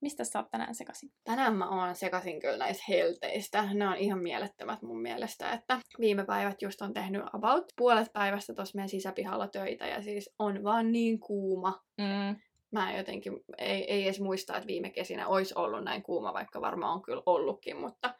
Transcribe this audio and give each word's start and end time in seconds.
Mistä 0.00 0.24
sä 0.24 0.38
oot 0.38 0.50
tänään 0.50 0.74
sekaisin? 0.74 1.10
Tänään 1.24 1.56
mä 1.56 1.68
oon 1.68 1.94
sekaisin 1.94 2.40
kyllä 2.40 2.56
näistä 2.56 2.84
helteistä. 2.88 3.68
Ne 3.74 3.88
on 3.88 3.96
ihan 3.96 4.18
mielettömät 4.18 4.82
mun 4.82 5.02
mielestä, 5.02 5.52
että 5.52 5.78
viime 6.00 6.24
päivät 6.24 6.62
just 6.62 6.82
on 6.82 6.92
tehnyt 6.92 7.22
about 7.32 7.64
puolet 7.76 8.12
päivästä 8.12 8.54
tuossa 8.54 8.76
meidän 8.76 8.88
sisäpihalla 8.88 9.48
töitä 9.48 9.86
ja 9.86 10.02
siis 10.02 10.34
on 10.38 10.64
vaan 10.64 10.92
niin 10.92 11.20
kuuma. 11.20 11.80
Mm. 11.98 12.36
Mä 12.72 12.96
jotenkin, 12.96 13.32
ei, 13.58 13.92
ei 13.92 14.04
edes 14.04 14.20
muista, 14.20 14.56
että 14.56 14.66
viime 14.66 14.90
kesinä 14.90 15.28
olisi 15.28 15.54
ollut 15.56 15.84
näin 15.84 16.02
kuuma, 16.02 16.32
vaikka 16.32 16.60
varmaan 16.60 16.92
on 16.92 17.02
kyllä 17.02 17.22
ollutkin, 17.26 17.76
mutta 17.76 18.14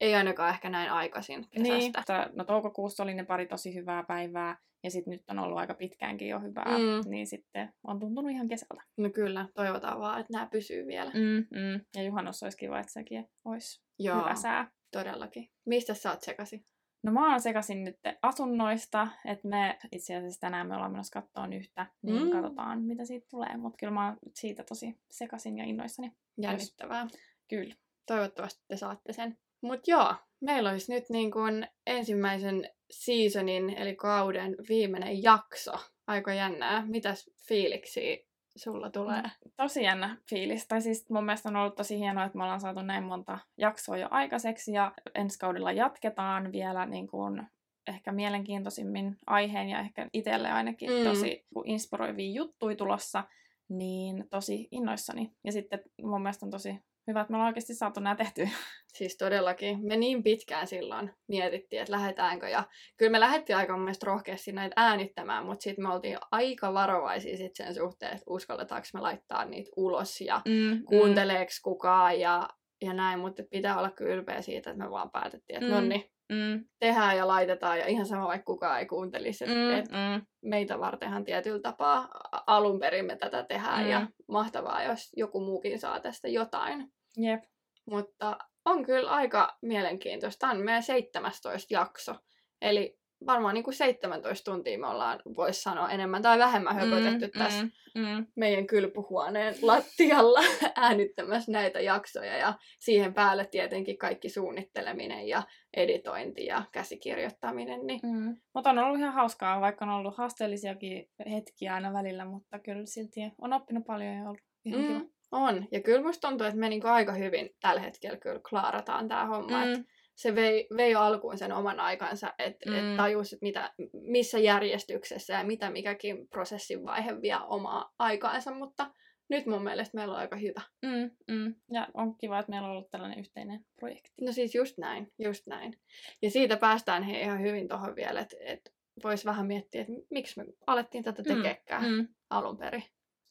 ei 0.00 0.14
ainakaan 0.14 0.50
ehkä 0.50 0.70
näin 0.70 0.90
aikaisin 0.90 1.48
kesästä. 1.50 1.72
Niin, 1.72 1.98
että, 1.98 2.30
no 2.32 2.44
toukokuussa 2.44 3.02
oli 3.02 3.14
ne 3.14 3.24
pari 3.24 3.46
tosi 3.46 3.74
hyvää 3.74 4.02
päivää, 4.02 4.56
ja 4.82 4.90
sitten 4.90 5.10
nyt 5.10 5.22
on 5.30 5.38
ollut 5.38 5.58
aika 5.58 5.74
pitkäänkin 5.74 6.28
jo 6.28 6.40
hyvää, 6.40 6.78
Mm. 6.78 7.10
niin 7.10 7.26
sitten 7.26 7.72
on 7.84 8.00
tuntunut 8.00 8.30
ihan 8.30 8.48
kesältä. 8.48 8.82
No 8.96 9.10
kyllä, 9.10 9.48
toivotaan 9.54 10.00
vaan, 10.00 10.20
että 10.20 10.32
nämä 10.32 10.46
pysyy 10.46 10.86
vielä. 10.86 11.10
Mm, 11.14 11.58
mm. 11.60 11.80
Ja 11.96 12.02
juhannus 12.02 12.42
olisi 12.42 12.58
kiva, 12.58 12.80
että 12.80 12.92
sekin 12.92 13.28
olisi 13.44 13.82
Joo, 13.98 14.18
hyvä 14.18 14.34
sää. 14.34 14.70
todellakin. 14.92 15.50
Mistä 15.66 15.94
sä 15.94 16.10
oot 16.10 16.22
sekaisin? 16.22 16.64
No 17.02 17.12
mä 17.12 17.30
oon 17.30 17.40
sekaisin 17.40 17.84
nyt 17.84 17.96
asunnoista, 18.22 19.08
että 19.24 19.48
me 19.48 19.78
itse 19.92 20.16
asiassa 20.16 20.40
tänään 20.40 20.66
me 20.66 20.74
ollaan 20.74 20.92
menossa 20.92 21.20
kattoon 21.20 21.52
yhtä, 21.52 21.86
niin 22.02 22.22
Mm. 22.24 22.30
katsotaan 22.30 22.82
mitä 22.82 23.04
siitä 23.04 23.26
tulee. 23.30 23.56
Mutta 23.56 23.76
kyllä 23.76 23.92
mä 23.92 24.06
oon 24.06 24.16
siitä 24.34 24.64
tosi 24.64 24.98
sekaisin 25.10 25.58
ja 25.58 25.64
innoissani. 25.64 26.12
Jännittävää. 26.42 27.06
Kyllä. 27.48 27.74
Toivottavasti 28.06 28.64
te 28.68 28.76
saatte 28.76 29.12
sen. 29.12 29.38
Mutta 29.62 29.90
joo, 29.90 30.14
meillä 30.40 30.70
olisi 30.70 30.92
nyt 30.94 31.04
niin 31.10 31.30
kuin 31.30 31.66
ensimmäisen 31.86 32.70
seasonin, 32.90 33.70
eli 33.70 33.96
kauden 33.96 34.56
viimeinen 34.68 35.22
jakso. 35.22 35.72
Aika 36.06 36.34
jännää. 36.34 36.86
Mitäs 36.86 37.30
fiiliksiä 37.48 38.16
sulla 38.56 38.90
tulee? 38.90 39.22
Tosi 39.56 39.82
jännä 39.82 40.16
fiilis. 40.30 40.68
Tai 40.68 40.80
siis 40.82 41.10
mun 41.10 41.24
mielestä 41.24 41.48
on 41.48 41.56
ollut 41.56 41.74
tosi 41.74 41.98
hienoa, 41.98 42.24
että 42.24 42.38
me 42.38 42.44
ollaan 42.44 42.60
saatu 42.60 42.82
näin 42.82 43.04
monta 43.04 43.38
jaksoa 43.58 43.96
jo 43.96 44.08
aikaiseksi 44.10 44.72
ja 44.72 44.92
ensi 45.14 45.38
kaudella 45.38 45.72
jatketaan 45.72 46.52
vielä 46.52 46.86
niin 46.86 47.08
kuin 47.08 47.42
ehkä 47.88 48.12
mielenkiintoisimmin 48.12 49.16
aiheen 49.26 49.68
ja 49.68 49.80
ehkä 49.80 50.08
itselle 50.12 50.50
ainakin 50.50 50.90
Mm. 50.90 50.96
mm. 50.96 51.04
tosi 51.04 51.46
inspiroivia 51.64 52.32
juttuja 52.32 52.76
tulossa, 52.76 53.24
niin 53.68 54.24
tosi 54.30 54.68
innoissani. 54.70 55.32
Ja 55.44 55.52
sitten 55.52 55.80
mun 56.02 56.22
mielestä 56.22 56.46
on 56.46 56.50
tosi 56.50 56.76
hyvä, 57.06 57.20
että 57.20 57.30
me 57.32 57.36
ollaan 57.36 57.48
oikeasti 57.48 57.74
saatu 57.74 58.00
nämä 58.00 58.16
tehtyä. 58.16 58.48
Siis 58.96 59.16
todellakin. 59.16 59.78
Me 59.86 59.96
niin 59.96 60.22
pitkään 60.22 60.66
silloin 60.66 61.10
mietittiin, 61.28 61.82
että 61.82 61.92
lähdetäänkö. 61.92 62.48
Ja 62.48 62.64
kyllä 62.96 63.12
me 63.12 63.20
lähdettiin 63.20 63.56
aika 63.56 63.72
mun 63.72 63.82
mielestä 63.84 64.06
rohkeasti 64.06 64.52
näitä 64.52 64.74
äänittämään, 64.76 65.46
mutta 65.46 65.62
sitten 65.62 65.84
me 65.84 65.92
oltiin 65.94 66.18
aika 66.30 66.74
varovaisia 66.74 67.36
sit 67.36 67.56
sen 67.56 67.74
suhteen, 67.74 68.12
että 68.12 68.24
uskalletaanko 68.26 68.88
me 68.94 69.00
laittaa 69.00 69.44
niitä 69.44 69.70
ulos 69.76 70.20
ja 70.20 70.42
Mm, 70.48 70.84
kuunteleeko 70.84 71.52
kukaan 71.62 72.20
ja, 72.20 72.48
ja 72.80 72.92
näin. 72.94 73.18
Mutta 73.18 73.42
pitää 73.50 73.78
olla 73.78 73.90
kyllä 73.90 74.14
ylpeä 74.14 74.42
siitä, 74.42 74.70
että 74.70 74.84
me 74.84 74.90
vaan 74.90 75.10
päätettiin, 75.10 75.56
että 75.56 75.68
Mm. 75.68 75.74
no 75.74 75.80
niin, 75.80 76.10
Mm, 76.30 76.64
tehdään 76.78 77.16
ja 77.16 77.28
laitetaan 77.28 77.78
ja 77.78 77.86
ihan 77.86 78.06
sama 78.06 78.26
vaikka 78.26 78.44
kukaan 78.44 78.78
ei 78.78 78.86
kuuntelisi. 78.86 79.44
Et, 79.44 79.50
mm, 79.50 79.70
et 79.70 79.88
mm. 79.88 80.26
meitä 80.42 80.78
vartenhan 80.78 81.24
tietyllä 81.24 81.60
tapaa 81.60 82.08
alun 82.46 82.78
perin 82.78 83.04
me 83.04 83.16
tätä 83.16 83.42
tehdään 83.42 83.84
Mm. 83.84 83.90
ja 83.90 84.06
mahtavaa, 84.28 84.82
jos 84.82 85.08
joku 85.16 85.40
muukin 85.40 85.78
saa 85.78 86.00
tästä 86.00 86.28
jotain. 86.28 86.92
Jep. 87.16 87.44
Mutta 87.86 88.38
on 88.64 88.84
kyllä 88.84 89.10
aika 89.10 89.58
mielenkiintoista. 89.62 90.38
Tämä 90.38 90.52
on 90.52 90.64
meidän 90.64 90.82
17 90.82 91.74
jakso. 91.74 92.14
Eli 92.62 92.99
varmaan 93.26 93.54
niin 93.54 93.64
kuin 93.64 93.74
17 93.74 94.50
tuntia 94.50 94.78
me 94.78 94.86
ollaan, 94.86 95.20
voisi 95.36 95.62
sanoa, 95.62 95.90
enemmän 95.90 96.22
tai 96.22 96.38
vähemmän 96.38 96.74
höpötetty 96.74 97.26
Mm, 97.26 97.38
tässä 97.38 97.62
mm, 97.62 97.70
mm. 98.00 98.26
meidän 98.36 98.66
kylpyhuoneen 98.66 99.54
lattialla 99.62 100.40
äänittämässä 100.76 101.52
näitä 101.52 101.80
jaksoja. 101.80 102.36
Ja 102.36 102.54
siihen 102.78 103.14
päälle 103.14 103.46
tietenkin 103.46 103.98
kaikki 103.98 104.28
suunnitteleminen 104.28 105.28
ja 105.28 105.42
editointi 105.76 106.46
ja 106.46 106.62
käsikirjoittaminen. 106.72 107.86
Niin 107.86 108.00
Mm. 108.02 108.36
Mutta 108.54 108.70
on 108.70 108.78
ollut 108.78 108.98
ihan 108.98 109.12
hauskaa, 109.12 109.60
vaikka 109.60 109.84
on 109.84 109.90
ollut 109.90 110.16
haasteellisiakin 110.16 111.10
hetkiä 111.30 111.74
aina 111.74 111.92
välillä, 111.92 112.24
mutta 112.24 112.58
kyllä 112.58 112.86
silti 112.86 113.20
on 113.38 113.52
oppinut 113.52 113.84
paljon 113.86 114.14
ja 114.14 114.22
ollut 114.22 114.40
ihan 114.64 114.82
kiva. 114.82 114.98
mm, 114.98 115.08
on. 115.32 115.68
Ja 115.72 115.80
kyllä 115.80 116.02
musta 116.02 116.28
tuntuu, 116.28 116.46
että 116.46 116.60
me 116.60 116.68
niinku 116.68 116.86
aika 116.86 117.12
hyvin 117.12 117.50
tällä 117.60 117.80
hetkellä 117.80 118.16
kyllä 118.16 118.40
klaarataan 118.50 119.08
tämä 119.08 119.26
homma. 119.26 119.64
Mm. 119.64 119.70
Mm. 119.70 119.84
Se 120.20 120.34
vei, 120.34 120.66
vei 120.76 120.90
jo 120.90 121.00
alkuun 121.00 121.38
sen 121.38 121.52
oman 121.52 121.80
aikansa, 121.80 122.34
että 122.38 122.70
mm. 122.70 122.76
et 122.76 122.96
tajus, 122.96 123.32
että 123.32 123.46
mitä, 123.46 123.72
missä 123.92 124.38
järjestyksessä 124.38 125.34
ja 125.34 125.44
mitä 125.44 125.70
mikäkin 125.70 126.28
prosessin 126.28 126.84
vaihe 126.84 127.22
vie 127.22 127.36
omaa 127.48 127.94
aikaansa, 127.98 128.54
mutta 128.54 128.90
nyt 129.28 129.46
mun 129.46 129.64
mielestä 129.64 129.96
meillä 129.96 130.14
on 130.14 130.20
aika 130.20 130.36
hyvä. 130.36 130.60
Mm, 130.82 131.10
mm. 131.34 131.54
Ja 131.72 131.88
on 131.94 132.16
kiva, 132.16 132.38
että 132.38 132.50
meillä 132.50 132.66
on 132.66 132.72
ollut 132.72 132.90
tällainen 132.90 133.18
yhteinen 133.18 133.64
projekti. 133.76 134.12
No 134.20 134.32
siis 134.32 134.54
just 134.54 134.78
näin, 134.78 135.12
just 135.18 135.46
näin. 135.46 135.80
Ja 136.22 136.30
siitä 136.30 136.56
päästään 136.56 137.02
he 137.02 137.20
ihan 137.20 137.40
hyvin 137.40 137.68
tuohon 137.68 137.96
vielä, 137.96 138.20
että 138.20 138.36
et 138.40 138.74
voisi 139.04 139.24
vähän 139.24 139.46
miettiä, 139.46 139.80
että 139.80 139.92
miksi 140.10 140.40
me 140.40 140.52
alettiin 140.66 141.04
tätä 141.04 141.22
tekekään 141.22 141.84
mm. 141.84 141.96
Mm. 141.96 142.08
alun 142.30 142.58
perin. 142.58 142.84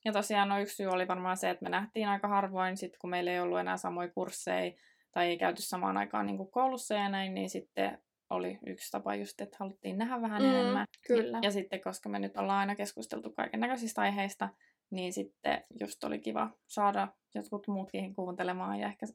Ja 0.05 0.11
tosiaan 0.11 0.49
no 0.49 0.59
yksi 0.59 0.75
syy 0.75 0.87
oli 0.87 1.07
varmaan 1.07 1.37
se, 1.37 1.49
että 1.49 1.63
me 1.63 1.69
nähtiin 1.69 2.07
aika 2.07 2.27
harvoin, 2.27 2.77
sit 2.77 2.97
kun 2.97 3.09
meillä 3.09 3.31
ei 3.31 3.39
ollut 3.39 3.59
enää 3.59 3.77
samoja 3.77 4.09
kursseja 4.09 4.71
tai 5.11 5.27
ei 5.27 5.37
käyty 5.37 5.61
samaan 5.61 5.97
aikaan 5.97 6.25
niin 6.25 6.37
kuin 6.37 6.51
koulussa 6.51 6.93
ja 6.93 7.09
näin, 7.09 7.33
niin 7.33 7.49
sitten 7.49 8.01
oli 8.29 8.59
yksi 8.65 8.91
tapa 8.91 9.15
just, 9.15 9.41
että 9.41 9.57
haluttiin 9.59 9.97
nähdä 9.97 10.21
vähän 10.21 10.41
Mm, 10.43 10.49
enemmän. 10.49 10.85
kyllä. 11.07 11.39
Ja 11.43 11.51
sitten, 11.51 11.81
koska 11.81 12.09
me 12.09 12.19
nyt 12.19 12.37
ollaan 12.37 12.59
aina 12.59 12.75
keskusteltu 12.75 13.31
kaiken 13.33 13.59
näköisistä 13.59 14.01
aiheista, 14.01 14.49
niin 14.91 15.13
sitten 15.13 15.63
just 15.79 16.03
oli 16.03 16.19
kiva 16.19 16.49
saada 16.67 17.07
jotkut 17.35 17.67
muutkin 17.67 18.15
kuuntelemaan 18.15 18.79
ja 18.79 18.87
ehkä 18.87 19.05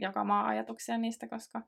jakamaan 0.00 0.46
ajatuksia 0.46 0.98
niistä, 0.98 1.28
koska 1.28 1.62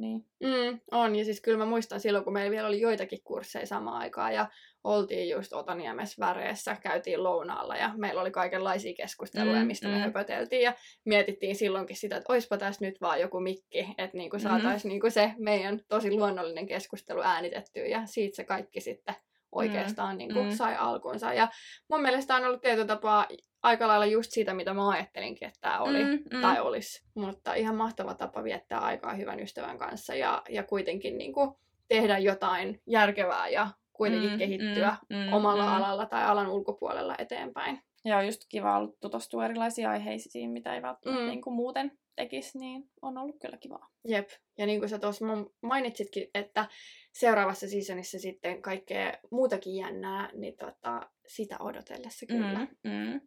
niin. 0.00 0.24
Mm, 0.44 0.80
on, 0.90 1.16
ja 1.16 1.24
siis 1.24 1.40
kyllä 1.40 1.58
mä 1.58 1.64
muistan 1.66 2.00
silloin, 2.00 2.24
kun 2.24 2.32
meillä 2.32 2.50
vielä 2.50 2.68
oli 2.68 2.80
joitakin 2.80 3.22
kursseja 3.24 3.66
samaan 3.66 3.96
aikaan, 4.02 4.34
ja 4.34 4.46
oltiin 4.84 5.28
just 5.28 5.52
Otaniemessä 5.52 6.26
väreessä, 6.26 6.76
käytiin 6.82 7.22
lounaalla, 7.22 7.76
ja 7.76 7.92
meillä 7.96 8.20
oli 8.20 8.30
kaikenlaisia 8.30 8.94
keskusteluja, 8.96 9.60
Mm, 9.60 9.66
mistä 9.66 9.88
me 9.88 9.94
mm. 9.94 10.00
höpöteltiin, 10.00 10.62
ja 10.62 10.74
mietittiin 11.04 11.56
silloinkin 11.56 11.96
sitä, 11.96 12.16
että 12.16 12.32
oispa 12.32 12.56
tässä 12.58 12.84
nyt 12.84 13.00
vaan 13.00 13.20
joku 13.20 13.40
mikki, 13.40 13.86
että 13.98 14.16
niinku 14.16 14.36
Mhm. 14.36 14.42
saataisiin 14.42 14.88
niinku 14.88 15.10
se 15.10 15.32
meidän 15.38 15.80
tosi 15.88 16.10
luonnollinen 16.10 16.66
keskustelu 16.66 17.20
äänitettyä, 17.20 17.86
ja 17.86 18.02
siitä 18.06 18.36
se 18.36 18.44
kaikki 18.44 18.80
sitten 18.80 19.14
oikeastaan 19.52 20.18
niinku 20.18 20.42
mm. 20.42 20.50
sai 20.50 20.76
alkunsa. 20.76 21.34
Ja 21.34 21.48
mun 21.90 22.02
mielestä 22.02 22.36
on 22.36 22.44
ollut 22.44 22.60
tietyllä 22.60 22.86
tapaa 22.86 23.26
aika 23.62 23.88
lailla 23.88 24.06
just 24.06 24.30
sitä, 24.32 24.54
mitä 24.54 24.74
mä 24.74 24.88
ajattelinkin, 24.88 25.48
että 25.48 25.60
tämä 25.60 25.78
oli 25.80 26.04
Mm, 26.04 26.18
mm. 26.32 26.40
tai 26.40 26.60
olisi. 26.60 27.02
Mutta 27.14 27.54
ihan 27.54 27.76
mahtava 27.76 28.14
tapa 28.14 28.44
viettää 28.44 28.78
aikaa 28.78 29.14
hyvän 29.14 29.40
ystävän 29.40 29.78
kanssa 29.78 30.14
ja, 30.14 30.42
ja 30.48 30.62
kuitenkin 30.62 31.18
niin 31.18 31.32
kuin 31.32 31.50
tehdä 31.88 32.18
jotain 32.18 32.82
järkevää 32.86 33.48
ja 33.48 33.68
kuitenkin 33.92 34.30
Mm, 34.30 34.38
kehittyä 34.38 34.96
mm, 35.10 35.16
mm, 35.16 35.32
omalla 35.32 35.64
mm. 35.64 35.72
alalla 35.72 36.06
tai 36.06 36.24
alan 36.24 36.48
ulkopuolella 36.48 37.14
eteenpäin. 37.18 37.82
Ja 38.04 38.16
on 38.16 38.26
just 38.26 38.40
kiva 38.48 38.76
ollut 38.76 39.00
tutustua 39.00 39.44
erilaisiin 39.44 39.88
aiheisiin, 39.88 40.50
mitä 40.50 40.74
ei 40.74 40.82
välttämättä 40.82 41.20
Mm. 41.20 41.26
mm. 41.26 41.30
niin 41.30 41.42
kuin 41.42 41.54
muuten 41.54 41.98
tekisi, 42.20 42.58
niin 42.58 42.90
on 43.02 43.18
ollut 43.18 43.36
kyllä 43.42 43.56
kivaa. 43.56 43.88
Jep. 44.08 44.28
Ja 44.58 44.66
niin 44.66 44.78
kuin 44.78 44.88
sä 44.88 44.98
tuossa 44.98 45.24
mainitsitkin, 45.62 46.28
että 46.34 46.68
seuraavassa 47.12 47.68
seasonissa 47.68 48.18
sitten 48.18 48.62
kaikkea 48.62 49.12
muutakin 49.30 49.76
jännää, 49.76 50.30
niin 50.34 50.56
tota, 50.56 51.10
sitä 51.28 51.56
odotellessa 51.60 52.26
kyllä. 52.26 52.58
Mm, 52.58 52.90
mm. 52.90 53.20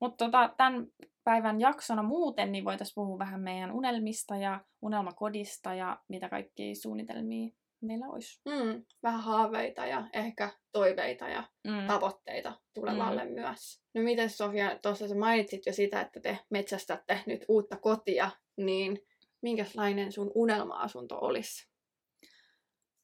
Mutta 0.00 0.24
tota, 0.24 0.54
tämän 0.56 0.86
päivän 1.24 1.60
jaksona 1.60 2.02
muuten, 2.02 2.52
niin 2.52 2.64
voitaisiin 2.64 2.94
puhua 2.94 3.18
vähän 3.18 3.40
meidän 3.40 3.72
unelmista 3.72 4.36
ja 4.36 4.64
unelmakodista 4.82 5.74
ja 5.74 5.98
mitä 6.08 6.28
kaikkia 6.28 6.74
suunnitelmia 6.74 7.50
meillä 7.82 8.06
olisi. 8.06 8.40
Mm, 8.44 8.84
vähän 9.02 9.20
haaveita 9.20 9.86
ja 9.86 10.08
ehkä 10.12 10.50
toiveita 10.72 11.28
ja 11.28 11.44
Mm. 11.66 11.86
tavoitteita 11.86 12.58
tulevalle 12.74 13.24
mm. 13.24 13.30
myös. 13.30 13.82
No 13.94 14.02
miten 14.02 14.30
Sofia, 14.30 14.78
tuossa 14.82 15.08
sä 15.08 15.14
mainitsit 15.14 15.66
jo 15.66 15.72
sitä, 15.72 16.00
että 16.00 16.20
te 16.20 16.38
metsästätte 16.50 17.20
nyt 17.26 17.44
uutta 17.48 17.76
kotia, 17.76 18.30
niin 18.56 18.98
minkälainen 19.42 20.12
sun 20.12 20.32
unelma-asunto 20.34 21.18
olisi? 21.20 21.70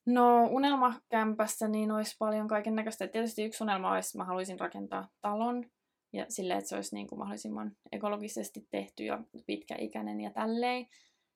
No 0.06 0.44
unelmakämpässä 0.44 1.68
niin 1.68 1.90
olisi 1.92 2.16
paljon 2.18 2.48
kaiken 2.48 2.74
näköistä. 2.74 3.08
Tietysti 3.08 3.44
yksi 3.44 3.64
unelma 3.64 3.92
olisi, 3.92 4.08
että 4.08 4.18
mä 4.18 4.24
haluaisin 4.24 4.60
rakentaa 4.60 5.08
talon 5.20 5.64
ja 6.12 6.26
silleen, 6.28 6.58
että 6.58 6.68
se 6.68 6.74
olisi 6.74 6.94
niin 6.94 7.06
kuin 7.06 7.18
mahdollisimman 7.18 7.76
ekologisesti 7.92 8.66
tehty 8.70 9.04
ja 9.04 9.22
pitkäikäinen 9.46 10.20
ja 10.20 10.30
tälleen. 10.30 10.86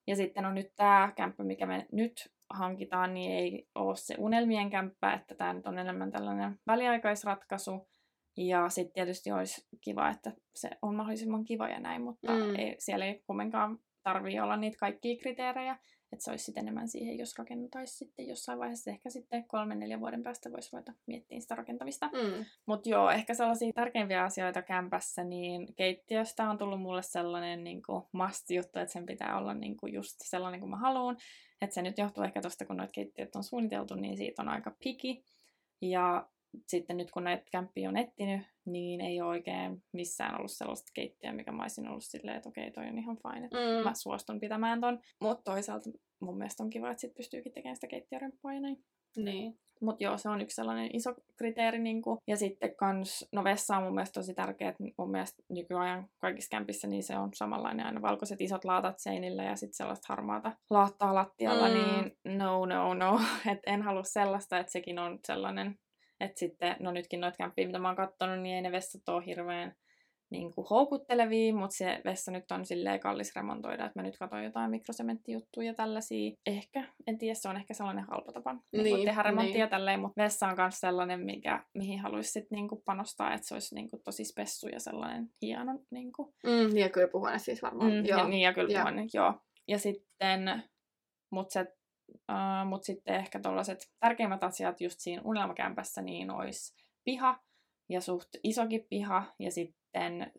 Ja 0.07 0.15
sitten 0.15 0.45
on 0.45 0.55
nyt 0.55 0.75
tämä 0.75 1.11
kämppä, 1.15 1.43
mikä 1.43 1.65
me 1.65 1.87
nyt 1.91 2.31
hankitaan, 2.53 3.13
niin 3.13 3.31
ei 3.31 3.67
ole 3.75 3.95
se 3.95 4.15
unelmien 4.17 4.69
kämppä, 4.69 5.13
että 5.13 5.35
tämä 5.35 5.53
nyt 5.53 5.67
on 5.67 5.79
enemmän 5.79 6.11
tällainen 6.11 6.59
väliaikaisratkaisu. 6.67 7.87
Ja 8.37 8.69
sitten 8.69 8.93
tietysti 8.93 9.31
olisi 9.31 9.67
kiva, 9.81 10.09
että 10.09 10.33
se 10.55 10.69
on 10.81 10.95
mahdollisimman 10.95 11.45
kiva 11.45 11.69
ja 11.69 11.79
näin, 11.79 12.01
mutta 12.01 12.31
mm. 12.31 12.55
ei, 12.55 12.75
siellä 12.79 13.05
ei 13.05 13.23
kumminkaan 13.27 13.79
tarvii 14.03 14.39
olla 14.39 14.57
niitä 14.57 14.77
kaikkia 14.79 15.17
kriteerejä. 15.17 15.77
Että 16.11 16.23
se 16.23 16.31
olisi 16.31 16.43
sitten 16.45 16.61
enemmän 16.61 16.87
siihen, 16.87 17.17
jos 17.17 17.37
rakentaisi 17.37 17.95
sitten 17.95 18.27
jossain 18.27 18.59
vaiheessa, 18.59 18.91
ehkä 18.91 19.09
sitten 19.09 19.47
kolmen, 19.47 19.79
neljän 19.79 19.99
vuoden 19.99 20.23
päästä 20.23 20.51
voisi 20.51 20.69
ruveta 20.73 20.93
miettimään 21.07 21.41
sitä 21.41 21.55
rakentamista. 21.55 22.07
Mm. 22.07 22.45
Mutta 22.65 22.89
joo, 22.89 23.09
ehkä 23.09 23.33
sellaisia 23.33 23.73
tärkeimpiä 23.73 24.23
asioita 24.23 24.61
kämpässä, 24.61 25.23
niin 25.23 25.75
keittiöstä 25.75 26.49
on 26.49 26.57
tullut 26.57 26.81
mulle 26.81 27.03
sellainen 27.03 27.63
niin 27.63 27.81
must-juttu, 28.11 28.79
että 28.79 28.93
sen 28.93 29.05
pitää 29.05 29.37
olla 29.37 29.53
niin 29.53 29.77
kuin 29.77 29.93
just 29.93 30.15
sellainen 30.19 30.59
kuin 30.59 30.69
mä 30.69 30.77
haluan. 30.77 31.17
Että 31.61 31.73
se 31.73 31.81
nyt 31.81 31.97
johtuu 31.97 32.23
ehkä 32.23 32.41
tosta, 32.41 32.65
kun 32.65 32.77
noita 32.77 32.91
keittiöt 32.91 33.35
on 33.35 33.43
suunniteltu, 33.43 33.95
niin 33.95 34.17
siitä 34.17 34.41
on 34.41 34.49
aika 34.49 34.75
piki. 34.83 35.23
Ja 35.81 36.29
sitten 36.67 36.97
nyt 36.97 37.11
kun 37.11 37.23
näitä 37.23 37.43
kämppiä 37.51 37.89
on 37.89 37.97
etsinyt, 37.97 38.41
niin 38.65 39.01
ei 39.01 39.21
ole 39.21 39.29
oikein 39.29 39.83
missään 39.93 40.37
ollut 40.37 40.51
sellaista 40.51 40.91
keittiöä, 40.93 41.33
mikä 41.33 41.51
mä 41.51 41.61
olisin 41.61 41.87
ollut 41.87 42.03
silleen, 42.03 42.37
että 42.37 42.49
okei, 42.49 42.71
toi 42.71 42.87
on 42.87 42.97
ihan 42.97 43.17
fine, 43.17 43.45
että 43.45 43.57
mm. 43.57 43.83
mä 43.83 43.93
suostun 43.93 44.39
pitämään 44.39 44.81
ton. 44.81 44.99
Mutta 45.21 45.51
toisaalta 45.51 45.89
mun 46.21 46.37
mielestä 46.37 46.63
on 46.63 46.69
kiva, 46.69 46.91
että 46.91 47.01
sit 47.01 47.13
pystyykin 47.13 47.53
tekemään 47.53 47.75
sitä 47.75 47.87
keittiöremppua 47.87 48.53
ja 48.53 48.59
näin. 48.59 48.83
Niin. 49.17 49.59
Mutta 49.81 50.03
joo, 50.03 50.17
se 50.17 50.29
on 50.29 50.41
yksi 50.41 50.55
sellainen 50.55 50.95
iso 50.95 51.15
kriteeri. 51.35 51.79
Niin 51.79 52.01
kuin. 52.01 52.17
Ja 52.27 52.37
sitten 52.37 52.75
kans, 52.75 53.27
no 53.31 53.43
vessa 53.43 53.77
on 53.77 53.83
mun 53.83 53.93
mielestä 53.93 54.19
tosi 54.19 54.33
tärkeä, 54.33 54.69
että 54.69 54.83
mun 54.97 55.11
mielestä 55.11 55.43
nykyajan 55.49 56.09
kaikissa 56.17 56.49
kämpissä 56.49 56.87
niin 56.87 57.03
se 57.03 57.17
on 57.17 57.29
samanlainen 57.33 57.85
aina 57.85 58.01
valkoiset 58.01 58.41
isot 58.41 58.65
laatat 58.65 58.99
seinillä 58.99 59.43
ja 59.43 59.55
sitten 59.55 59.75
sellaista 59.75 60.05
harmaata 60.09 60.51
laattaa 60.69 61.15
lattialla, 61.15 61.67
mm. 61.67 61.73
niin 61.73 62.37
no, 62.37 62.65
no, 62.65 62.93
no. 62.93 63.19
että 63.51 63.71
en 63.71 63.81
halua 63.81 64.03
sellaista, 64.03 64.59
että 64.59 64.71
sekin 64.71 64.99
on 64.99 65.19
sellainen 65.27 65.79
että 66.21 66.39
sitten, 66.39 66.75
no 66.79 66.91
nytkin 66.91 67.21
noita 67.21 67.37
kämppiä, 67.37 67.65
mitä 67.65 67.79
mä 67.79 67.87
oon 67.87 67.97
katsonut, 67.97 68.39
niin 68.39 68.55
ei 68.55 68.61
ne 68.61 68.71
vessat 68.71 69.09
ole 69.09 69.25
hirveän 69.25 69.75
niin 70.31 70.53
kuin 70.53 70.67
houkuttelevia, 70.69 71.55
mutta 71.55 71.75
se 71.75 72.01
vessa 72.05 72.31
nyt 72.31 72.51
on 72.51 72.65
silleen 72.65 72.99
kallis 72.99 73.35
remontoida, 73.35 73.85
että 73.85 73.99
mä 73.99 74.03
nyt 74.03 74.17
katson 74.17 74.43
jotain 74.43 74.71
mikrosementtijuttuja 74.71 75.67
ja 75.67 75.73
tällaisia. 75.73 76.31
Ehkä, 76.45 76.83
en 77.07 77.17
tiedä, 77.17 77.33
se 77.33 77.49
on 77.49 77.57
ehkä 77.57 77.73
sellainen 77.73 78.05
halpa 78.05 78.31
tapa 78.31 78.53
niin, 78.53 78.83
niin 78.83 79.05
tehdä 79.05 79.23
remonttia 79.23 79.65
niin. 79.65 79.69
tälleen, 79.69 79.99
mutta 79.99 80.23
vessa 80.23 80.47
on 80.47 80.55
myös 80.57 80.79
sellainen, 80.79 81.19
mikä, 81.19 81.65
mihin 81.73 81.99
haluaisi 81.99 82.31
sitten 82.31 82.55
niin 82.55 82.67
kuin 82.67 82.81
panostaa, 82.85 83.33
että 83.33 83.47
se 83.47 83.53
olisi 83.53 83.75
niin 83.75 83.89
kuin 83.89 84.03
tosi 84.03 84.25
spessu 84.25 84.67
ja 84.67 84.79
sellainen 84.79 85.29
hieno. 85.41 85.79
Niin 85.91 86.11
kuin. 86.13 86.33
Mm, 86.43 86.77
ja 86.77 86.89
kylpyhuone 86.89 87.39
siis 87.39 87.61
varmaan. 87.61 87.91
Mm, 87.91 88.05
joo. 88.05 88.19
Ja, 88.19 88.27
niin, 88.27 88.41
ja 88.41 88.53
kylpyhuone, 88.53 89.05
joo. 89.13 89.25
joo. 89.25 89.39
Ja 89.67 89.79
sitten, 89.79 90.63
mutta 91.31 91.53
se 91.53 91.65
Uh, 92.11 92.69
Mutta 92.69 92.85
sitten 92.85 93.15
ehkä 93.15 93.39
tuollaiset 93.39 93.91
tärkeimmät 93.99 94.43
asiat 94.43 94.81
just 94.81 94.99
siinä 94.99 95.21
unelmakämpässä 95.25 96.01
niin 96.01 96.31
olisi 96.31 96.73
piha 97.03 97.39
ja 97.89 98.01
suht 98.01 98.29
isokin 98.43 98.85
piha 98.89 99.33
ja 99.39 99.51
sitten, 99.51 100.31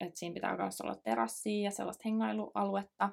että 0.00 0.18
siinä 0.18 0.34
pitää 0.34 0.56
myös 0.56 0.80
olla 0.80 0.96
terassia 1.04 1.64
ja 1.64 1.70
sellaista 1.70 2.02
hengailualuetta. 2.04 3.10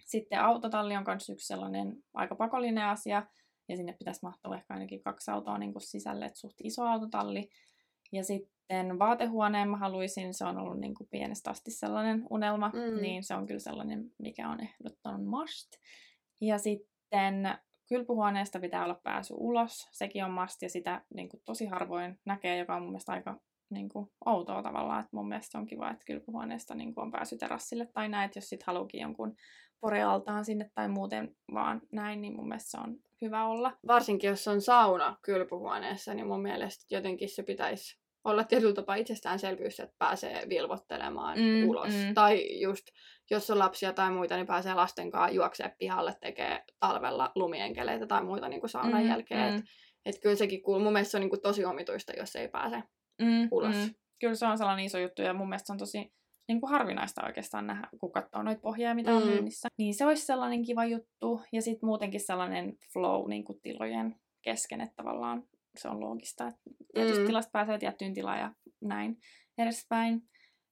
Sitten 0.00 0.40
autotalli 0.40 0.96
on 0.96 1.04
myös 1.06 1.28
yksi 1.28 1.46
sellainen 1.46 1.96
aika 2.14 2.34
pakollinen 2.34 2.84
asia 2.84 3.26
ja 3.68 3.76
sinne 3.76 3.92
pitäisi 3.98 4.20
mahtua 4.22 4.56
ehkä 4.56 4.74
ainakin 4.74 5.02
kaksi 5.02 5.30
autoa 5.30 5.58
niin 5.58 5.72
kuin 5.72 5.82
sisälle, 5.82 6.26
että 6.26 6.38
suht 6.38 6.56
iso 6.62 6.82
autotalli. 6.82 7.48
Ja 8.12 8.24
sitten 8.24 8.98
vaatehuoneen 8.98 9.68
mä 9.68 9.76
haluaisin, 9.76 10.34
se 10.34 10.44
on 10.44 10.58
ollut 10.58 10.80
niin 10.80 10.94
kuin 10.94 11.08
pienestä 11.10 11.50
asti 11.50 11.70
sellainen 11.70 12.26
unelma, 12.30 12.68
mm. 12.68 13.02
niin 13.02 13.24
se 13.24 13.34
on 13.34 13.46
kyllä 13.46 13.60
sellainen, 13.60 14.10
mikä 14.18 14.48
on 14.48 14.60
ehdottoman 14.60 15.24
must. 15.24 15.68
Ja 16.40 16.58
sitten 16.58 16.93
sitten 17.14 17.58
kylpyhuoneesta 17.88 18.60
pitää 18.60 18.84
olla 18.84 19.00
pääsy 19.02 19.34
ulos, 19.36 19.88
sekin 19.92 20.24
on 20.24 20.30
must 20.30 20.62
ja 20.62 20.68
sitä 20.68 21.02
niin 21.14 21.28
kuin, 21.28 21.42
tosi 21.44 21.66
harvoin 21.66 22.18
näkee, 22.24 22.58
joka 22.58 22.76
on 22.76 22.82
mun 22.82 22.90
mielestä 22.90 23.12
aika 23.12 23.40
niin 23.70 23.88
kuin, 23.88 24.10
outoa 24.26 24.62
tavallaan, 24.62 25.00
että 25.00 25.16
mun 25.16 25.28
mielestä 25.28 25.58
on 25.58 25.66
kiva, 25.66 25.90
että 25.90 26.04
kylpyhuoneesta 26.06 26.74
niin 26.74 26.94
kuin, 26.94 27.02
on 27.02 27.12
pääsy 27.12 27.38
terassille 27.38 27.86
tai 27.86 28.08
näin, 28.08 28.26
että 28.26 28.38
jos 28.38 28.48
sit 28.48 28.62
haluukin 28.62 29.00
jonkun 29.00 29.36
porealtaan 29.80 30.44
sinne 30.44 30.70
tai 30.74 30.88
muuten 30.88 31.36
vaan 31.54 31.80
näin, 31.92 32.22
niin 32.22 32.36
mun 32.36 32.48
mielestä 32.48 32.70
se 32.70 32.78
on 32.78 32.96
hyvä 33.22 33.44
olla. 33.44 33.72
Varsinkin 33.86 34.28
jos 34.28 34.48
on 34.48 34.60
sauna 34.60 35.16
kylpyhuoneessa, 35.22 36.14
niin 36.14 36.26
mun 36.26 36.42
mielestä 36.42 36.94
jotenkin 36.94 37.28
se 37.28 37.42
pitäisi 37.42 38.03
olla 38.24 38.44
tietyllä 38.44 38.74
tapaa 38.74 38.94
itsestäänselvyys, 38.94 39.80
että 39.80 39.96
pääsee 39.98 40.46
vilvottelemaan 40.48 41.38
mm, 41.38 41.68
ulos. 41.68 41.94
Mm. 41.94 42.14
Tai 42.14 42.60
just, 42.60 42.86
jos 43.30 43.50
on 43.50 43.58
lapsia 43.58 43.92
tai 43.92 44.10
muita, 44.10 44.36
niin 44.36 44.46
pääsee 44.46 44.74
lasten 44.74 45.10
kanssa 45.10 45.34
juoksee 45.34 45.74
pihalle, 45.78 46.14
tekee 46.20 46.64
talvella 46.80 47.32
lumienkeleitä 47.34 48.06
tai 48.06 48.24
muita 48.24 48.48
niin 48.48 48.60
kuin 48.60 48.70
saunan 48.70 49.02
mm, 49.02 49.08
jälkeen. 49.08 49.52
Mm. 49.52 49.58
Että 49.58 49.70
et 50.06 50.20
kyllä 50.22 50.36
sekin 50.36 50.62
kuuluu. 50.62 50.84
Mun 50.84 50.92
mielestä 50.92 51.10
se 51.10 51.16
on 51.16 51.20
niin 51.20 51.30
kuin 51.30 51.42
tosi 51.42 51.64
omituista, 51.64 52.12
jos 52.12 52.36
ei 52.36 52.48
pääse 52.48 52.82
mm, 53.22 53.48
ulos. 53.50 53.74
Mm. 53.74 53.94
Kyllä 54.20 54.34
se 54.34 54.46
on 54.46 54.58
sellainen 54.58 54.84
iso 54.84 54.98
juttu 54.98 55.22
ja 55.22 55.34
mun 55.34 55.48
mielestä 55.48 55.66
se 55.66 55.72
on 55.72 55.78
tosi 55.78 56.12
niin 56.48 56.60
kuin 56.60 56.70
harvinaista 56.70 57.26
oikeastaan 57.26 57.66
nähdä, 57.66 57.88
kun 58.00 58.12
katsoo 58.12 58.42
noita 58.42 58.60
pohjia, 58.60 58.94
mitä 58.94 59.14
on 59.14 59.22
mm. 59.22 59.28
myynnissä. 59.28 59.68
Niin 59.78 59.94
se 59.94 60.06
olisi 60.06 60.26
sellainen 60.26 60.62
kiva 60.62 60.84
juttu. 60.84 61.40
Ja 61.52 61.62
sitten 61.62 61.86
muutenkin 61.86 62.20
sellainen 62.20 62.76
flow 62.92 63.28
niin 63.28 63.44
kuin 63.44 63.60
tilojen 63.60 64.16
kesken, 64.42 64.80
että 64.80 64.94
tavallaan 64.96 65.42
se 65.78 65.88
on 65.88 66.00
loogista, 66.00 66.48
että 66.48 66.60
tietysti 66.94 67.20
mm. 67.20 67.26
tilasta 67.26 67.50
pääsee 67.50 67.78
tiettyyn 67.78 68.14
tilaan 68.14 68.38
ja 68.38 68.54
näin 68.80 69.18
edespäin. 69.58 70.22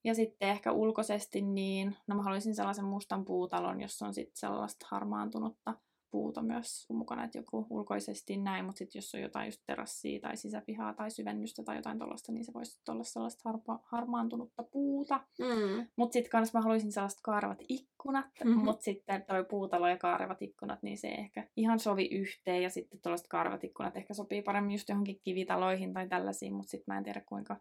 Ja 0.05 0.15
sitten 0.15 0.49
ehkä 0.49 0.73
ulkoisesti, 0.73 1.43
niin 1.43 1.97
no 2.07 2.17
mä 2.17 2.23
haluaisin 2.23 2.55
sellaisen 2.55 2.85
mustan 2.85 3.25
puutalon, 3.25 3.81
jossa 3.81 4.07
on 4.07 4.15
sitten 4.15 4.37
sellaista 4.37 4.87
harmaantunutta 4.91 5.75
puuta 6.13 6.43
myös 6.43 6.87
mukana, 6.91 7.25
että 7.25 7.39
joku 7.39 7.67
ulkoisesti 7.71 8.37
näin, 8.37 8.65
mutta 8.65 8.79
sitten 8.79 8.99
jos 8.99 9.15
on 9.15 9.21
jotain 9.21 9.47
just 9.47 9.63
terassia 9.67 10.21
tai 10.21 10.37
sisäpihaa 10.37 10.95
tai 10.95 11.11
syvennystä 11.11 11.63
tai 11.63 11.77
jotain 11.77 11.99
tuollaista, 11.99 12.33
niin 12.33 12.45
se 12.45 12.53
voisi 12.53 12.81
olla 12.89 13.05
sellaista 13.05 13.43
harpa, 13.45 13.81
harmaantunutta 13.83 14.63
puuta. 14.63 15.21
Mm. 15.39 15.87
Mutta 15.97 16.13
sitten 16.13 16.31
kanssa 16.31 16.59
mä 16.59 16.63
haluaisin 16.63 16.93
sellaiset 16.93 17.21
kaarevat 17.23 17.59
ikkunat, 17.69 18.27
mm-hmm. 18.45 18.65
mutta 18.65 18.83
sitten 18.83 19.23
toi 19.23 19.45
puutalo 19.45 19.89
ja 19.89 19.97
kaarevat 19.97 20.43
ikkunat, 20.43 20.83
niin 20.83 20.99
se 20.99 21.09
ei 21.09 21.21
ehkä 21.21 21.49
ihan 21.57 21.79
sovi 21.79 22.09
yhteen 22.13 22.63
ja 22.63 22.71
sitten 22.71 23.01
tuollaiset 23.01 23.29
kaarevat 23.29 23.65
ikkunat 23.65 23.97
ehkä 23.97 24.15
sopii 24.15 24.43
paremmin 24.43 24.75
just 24.75 24.89
johonkin 24.89 25.21
kivitaloihin 25.25 25.93
tai 25.93 26.09
tällaisiin, 26.09 26.55
mutta 26.55 26.71
sitten 26.71 26.95
mä 26.95 26.99
en 26.99 27.05
tiedä 27.05 27.23
kuinka 27.27 27.57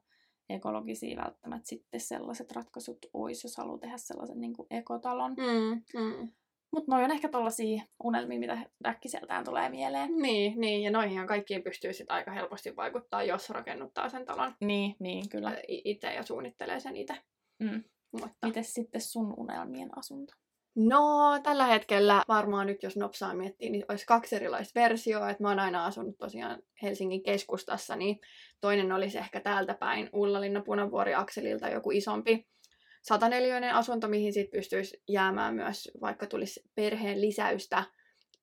ekologisia 0.49 1.21
välttämättä 1.23 1.67
sitten 1.67 1.99
sellaiset 1.99 2.51
ratkaisut 2.51 2.97
olisi, 3.13 3.47
jos 3.47 3.57
haluaa 3.57 3.77
tehdä 3.77 3.97
sellaisen 3.97 4.41
niin 4.41 4.53
kuin 4.53 4.67
ekotalon. 4.69 5.31
Mm, 5.31 6.01
mm. 6.01 6.31
Mutta 6.71 6.91
noin 6.91 7.03
on 7.03 7.11
ehkä 7.11 7.29
tollaisia 7.29 7.83
unelmia, 8.03 8.39
mitä 8.39 8.57
äkkiseltään 8.85 9.45
tulee 9.45 9.69
mieleen. 9.69 10.09
Niin, 10.15 10.59
niin 10.59 10.83
ja 10.83 10.91
noihin 10.91 11.27
kaikkiin 11.27 11.63
pystyy 11.63 11.93
sitten 11.93 12.15
aika 12.15 12.31
helposti 12.31 12.75
vaikuttaa, 12.75 13.23
jos 13.23 13.49
rakennuttaa 13.49 14.09
sen 14.09 14.25
talon. 14.25 14.55
Niin, 14.61 14.95
niin 14.99 15.29
kyllä. 15.29 15.57
Itse 15.67 16.13
ja 16.13 16.23
suunnittelee 16.23 16.79
sen 16.79 16.97
itse. 16.97 17.13
Mm. 17.59 17.83
Mutta... 18.11 18.47
Mites 18.47 18.73
sitten 18.73 19.01
sun 19.01 19.33
unelmien 19.37 19.97
asunto? 19.97 20.33
No, 20.75 21.39
tällä 21.43 21.65
hetkellä 21.65 22.23
varmaan 22.27 22.67
nyt, 22.67 22.83
jos 22.83 22.97
nopsaa 22.97 23.35
miettii, 23.35 23.69
niin 23.69 23.85
olisi 23.89 24.05
kaksi 24.05 24.35
erilaista 24.35 24.79
versioa. 24.79 25.29
Että 25.29 25.43
mä 25.43 25.49
oon 25.49 25.59
aina 25.59 25.85
asunut 25.85 26.17
tosiaan 26.17 26.61
Helsingin 26.81 27.23
keskustassa, 27.23 27.95
niin 27.95 28.19
toinen 28.61 28.91
olisi 28.91 29.17
ehkä 29.17 29.39
täältä 29.39 29.73
päin 29.73 30.09
Ullalinna 30.13 30.61
Punavuori 30.61 31.13
akselilta 31.13 31.69
joku 31.69 31.91
isompi 31.91 32.47
sataneliöinen 33.01 33.75
asunto, 33.75 34.07
mihin 34.07 34.33
sitten 34.33 34.59
pystyisi 34.59 35.03
jäämään 35.07 35.55
myös, 35.55 35.91
vaikka 36.01 36.27
tulisi 36.27 36.63
perheen 36.75 37.21
lisäystä. 37.21 37.83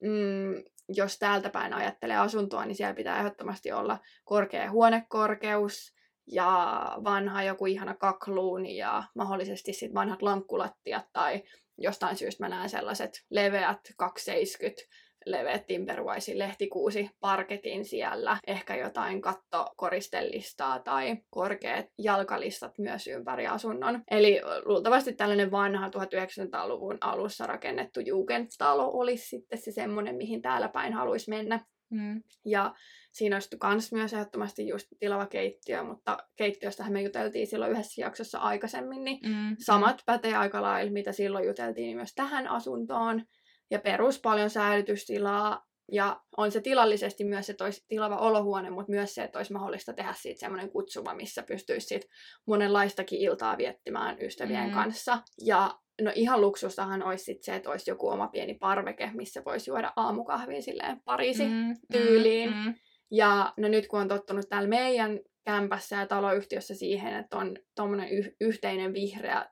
Mm, 0.00 0.64
jos 0.88 1.18
täältä 1.18 1.50
päin 1.50 1.74
ajattelee 1.74 2.16
asuntoa, 2.16 2.64
niin 2.64 2.76
siellä 2.76 2.94
pitää 2.94 3.18
ehdottomasti 3.18 3.72
olla 3.72 3.98
korkea 4.24 4.70
huonekorkeus 4.70 5.94
ja 6.26 6.82
vanha 7.04 7.42
joku 7.42 7.66
ihana 7.66 7.94
kakluuni 7.94 8.76
ja 8.76 9.02
mahdollisesti 9.14 9.72
sitten 9.72 9.94
vanhat 9.94 10.22
lankkulattiat 10.22 11.06
tai 11.12 11.42
jostain 11.78 12.16
syystä 12.16 12.44
mä 12.44 12.48
näen 12.48 12.70
sellaiset 12.70 13.24
leveät 13.30 13.80
270 13.96 14.82
leveät 15.26 15.66
Timberwise 15.66 16.38
lehtikuusi 16.38 17.10
parketin 17.20 17.84
siellä, 17.84 18.38
ehkä 18.46 18.76
jotain 18.76 19.20
kattokoristellistaa 19.20 20.78
tai 20.78 21.16
korkeat 21.30 21.86
jalkalistat 21.98 22.78
myös 22.78 23.06
ympäri 23.06 23.46
asunnon. 23.46 24.02
Eli 24.10 24.40
luultavasti 24.64 25.12
tällainen 25.12 25.50
vanha 25.50 25.88
1900-luvun 25.88 26.98
alussa 27.00 27.46
rakennettu 27.46 28.00
Jugendtalo 28.00 28.90
olisi 28.92 29.28
sitten 29.28 29.58
se 29.58 29.72
semmoinen, 29.72 30.16
mihin 30.16 30.42
täällä 30.42 30.68
päin 30.68 30.92
haluaisi 30.92 31.30
mennä. 31.30 31.60
Mm. 31.90 32.22
Ja 32.44 32.74
siinä 33.12 33.36
olisi 33.36 33.56
kans 33.58 33.92
myös 33.92 34.12
ehdottomasti 34.12 34.68
just 34.68 34.86
tilava 34.98 35.26
keittiö, 35.26 35.82
mutta 35.82 36.18
keittiöstähän 36.36 36.92
me 36.92 37.02
juteltiin 37.02 37.46
silloin 37.46 37.72
yhdessä 37.72 38.00
jaksossa 38.00 38.38
aikaisemmin, 38.38 39.04
niin 39.04 39.20
mm. 39.26 39.56
samat 39.58 40.02
pätee 40.06 40.36
aika 40.36 40.62
lailla, 40.62 40.92
mitä 40.92 41.12
silloin 41.12 41.46
juteltiin 41.46 41.84
niin 41.84 41.96
myös 41.96 42.14
tähän 42.14 42.48
asuntoon 42.48 43.24
ja 43.70 43.78
perus 43.78 44.20
paljon 44.20 44.50
säilytystilaa. 44.50 45.68
Ja 45.92 46.20
on 46.36 46.52
se 46.52 46.60
tilallisesti 46.60 47.24
myös 47.24 47.46
se 47.46 47.54
tois 47.54 47.84
tilava 47.88 48.16
olohuone, 48.16 48.70
mutta 48.70 48.92
myös 48.92 49.14
se, 49.14 49.22
että 49.22 49.38
olisi 49.38 49.52
mahdollista 49.52 49.92
tehdä 49.92 50.14
siitä 50.16 50.40
semmoinen 50.40 50.70
kutsuva, 50.70 51.14
missä 51.14 51.42
pystyisi 51.42 51.86
sit 51.86 52.08
monenlaistakin 52.46 53.20
iltaa 53.20 53.58
viettimään 53.58 54.16
ystävien 54.22 54.68
mm. 54.68 54.74
kanssa. 54.74 55.18
Ja 55.44 55.78
no 56.02 56.12
ihan 56.14 56.40
luksustahan 56.40 57.02
olisi 57.02 57.24
sit 57.24 57.42
se, 57.42 57.54
että 57.54 57.70
olisi 57.70 57.90
joku 57.90 58.08
oma 58.08 58.28
pieni 58.28 58.54
parveke, 58.54 59.10
missä 59.14 59.42
voisi 59.44 59.70
juoda 59.70 59.92
aamukahvia 59.96 60.62
silleen 60.62 61.00
parisi 61.04 61.44
mm, 61.44 61.76
tyyliin. 61.92 62.50
Mm, 62.50 62.56
mm. 62.56 62.74
Ja 63.10 63.52
no 63.56 63.68
nyt 63.68 63.88
kun 63.88 64.00
on 64.00 64.08
tottunut 64.08 64.48
täällä 64.48 64.68
meidän 64.68 65.20
kämpässä 65.44 65.96
ja 65.96 66.06
taloyhtiössä 66.06 66.74
siihen, 66.74 67.14
että 67.14 67.36
on 67.36 67.56
tuommoinen 67.76 68.08
yh- 68.08 68.36
yhteinen 68.40 68.92
vihreä, 68.92 69.46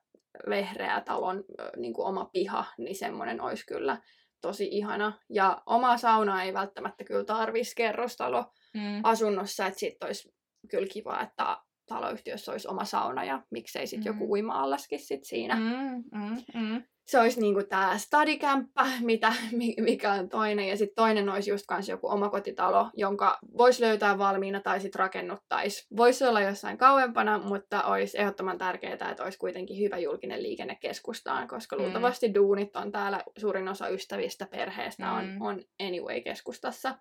vehreä 0.49 1.01
talon 1.01 1.45
niin 1.77 1.93
kuin 1.93 2.07
oma 2.07 2.25
piha, 2.33 2.65
niin 2.79 2.97
semmoinen 2.97 3.41
olisi 3.41 3.67
kyllä 3.67 4.03
tosi 4.41 4.69
ihana. 4.71 5.13
Ja 5.31 5.63
oma 5.67 5.97
sauna 5.97 6.43
ei 6.43 6.55
välttämättä 6.55 7.05
kyllä 7.05 7.25
tarvitsisi 7.25 7.77
kerrostalo 7.77 8.45
mm. 8.75 9.01
asunnossa, 9.03 9.67
että 9.67 9.81
sitten 9.81 10.07
olisi 10.07 10.35
kyllä 10.71 10.87
kiva, 10.93 11.21
että 11.21 11.57
taloyhtiössä 11.87 12.53
olisi 12.53 12.69
oma 12.69 12.85
sauna 12.85 13.25
ja 13.25 13.43
miksei 13.51 13.87
sitten 13.87 14.13
mm. 14.13 14.21
joku 14.21 14.33
uima-allaskin 14.33 14.99
sit 14.99 15.25
siinä. 15.25 15.55
Mm, 15.55 16.05
mm, 16.21 16.37
mm. 16.55 16.83
Se 17.07 17.21
olisi 17.21 17.41
niinku 17.41 17.63
tämä 17.69 17.99
stadikämppä, 17.99 18.87
mitä, 19.01 19.33
mikä 19.81 20.13
on 20.13 20.29
toinen. 20.29 20.69
Ja 20.69 20.77
sitten 20.77 20.95
toinen 20.95 21.29
olisi 21.29 21.51
just 21.51 21.65
kanssa 21.69 21.93
joku 21.93 22.09
omakotitalo, 22.09 22.91
jonka 22.95 23.39
voisi 23.59 23.83
löytää 23.83 24.19
valmiina 24.19 24.61
tai 24.61 24.81
sitten 24.81 24.99
rakennuttaisi. 24.99 25.87
Voisi 25.97 26.25
olla 26.25 26.41
jossain 26.41 26.79
kauempana, 26.79 27.39
mutta 27.39 27.83
olisi 27.83 28.21
ehdottoman 28.21 28.59
tärkeää, 28.59 28.93
että 29.11 29.25
olisi 29.25 29.39
kuitenkin 29.39 29.79
hyvä 29.79 29.99
julkinen 29.99 30.43
liikenne 30.43 30.77
keskustaan, 30.81 31.49
koska 31.49 31.77
mm. 31.77 31.83
luultavasti 31.83 32.35
duunit 32.35 32.77
on 32.77 32.93
täällä, 32.93 33.23
suurin 33.39 33.69
osa 33.69 33.89
ystävistä 33.89 34.47
perheestä 34.47 35.13
on, 35.13 35.25
mm. 35.25 35.41
on 35.41 35.63
anyway 35.81 36.21
keskustassa. 36.21 36.95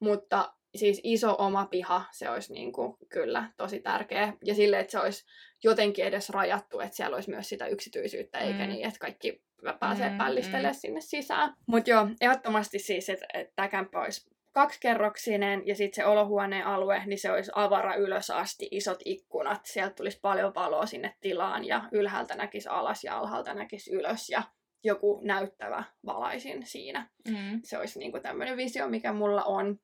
Mutta 0.00 0.54
siis 0.74 1.00
iso 1.04 1.34
oma 1.38 1.66
piha, 1.66 2.04
se 2.12 2.30
olisi 2.30 2.52
niin 2.52 2.72
kuin, 2.72 2.96
kyllä 3.08 3.50
tosi 3.56 3.80
tärkeä. 3.80 4.32
Ja 4.44 4.54
sille, 4.54 4.80
että 4.80 4.90
se 4.90 4.98
olisi 4.98 5.24
jotenkin 5.64 6.04
edes 6.04 6.30
rajattu, 6.30 6.80
että 6.80 6.96
siellä 6.96 7.14
olisi 7.14 7.30
myös 7.30 7.48
sitä 7.48 7.66
yksityisyyttä, 7.66 8.38
eikä 8.38 8.62
mm. 8.64 8.68
niin, 8.68 8.86
että 8.86 8.98
kaikki 8.98 9.42
pääsee 9.80 10.10
mm, 10.10 10.18
pällistelemään 10.18 10.74
mm. 10.74 10.78
sinne 10.78 11.00
sisään. 11.00 11.54
Mutta 11.66 11.90
joo, 11.90 12.08
ehdottomasti 12.20 12.78
siis, 12.78 13.08
että, 13.08 13.26
että 13.34 13.52
tämä 13.56 13.68
kämppä 13.68 14.00
olisi 14.00 14.30
kaksikerroksinen 14.52 15.66
ja 15.66 15.74
sitten 15.74 16.02
se 16.02 16.08
olohuoneen 16.08 16.66
alue, 16.66 17.02
niin 17.06 17.18
se 17.18 17.32
olisi 17.32 17.50
avara 17.54 17.94
ylös 17.94 18.30
asti, 18.30 18.68
isot 18.70 18.98
ikkunat. 19.04 19.60
Sieltä 19.66 19.94
tulisi 19.94 20.18
paljon 20.22 20.54
valoa 20.54 20.86
sinne 20.86 21.14
tilaan 21.20 21.64
ja 21.64 21.88
ylhäältä 21.92 22.34
näkisi 22.34 22.68
alas 22.68 23.04
ja 23.04 23.18
alhaalta 23.18 23.54
näkisi 23.54 23.92
ylös 23.92 24.30
ja 24.30 24.42
joku 24.84 25.20
näyttävä 25.24 25.84
valaisin 26.06 26.66
siinä. 26.66 27.08
Mm. 27.28 27.60
Se 27.64 27.78
olisi 27.78 27.98
niinku 27.98 28.20
tämmöinen 28.20 28.56
visio, 28.56 28.88
mikä 28.88 29.12
mulla 29.12 29.44
on. 29.44 29.78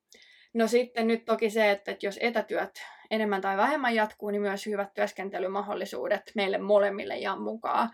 No 0.53 0.67
sitten 0.67 1.07
nyt 1.07 1.25
toki 1.25 1.49
se, 1.49 1.71
että 1.71 1.95
jos 2.01 2.19
etätyöt 2.21 2.81
enemmän 3.11 3.41
tai 3.41 3.57
vähemmän 3.57 3.95
jatkuu, 3.95 4.29
niin 4.29 4.41
myös 4.41 4.65
hyvät 4.65 4.93
työskentelymahdollisuudet 4.93 6.21
meille 6.35 6.57
molemmille 6.57 7.17
ja 7.17 7.35
mukaan. 7.35 7.89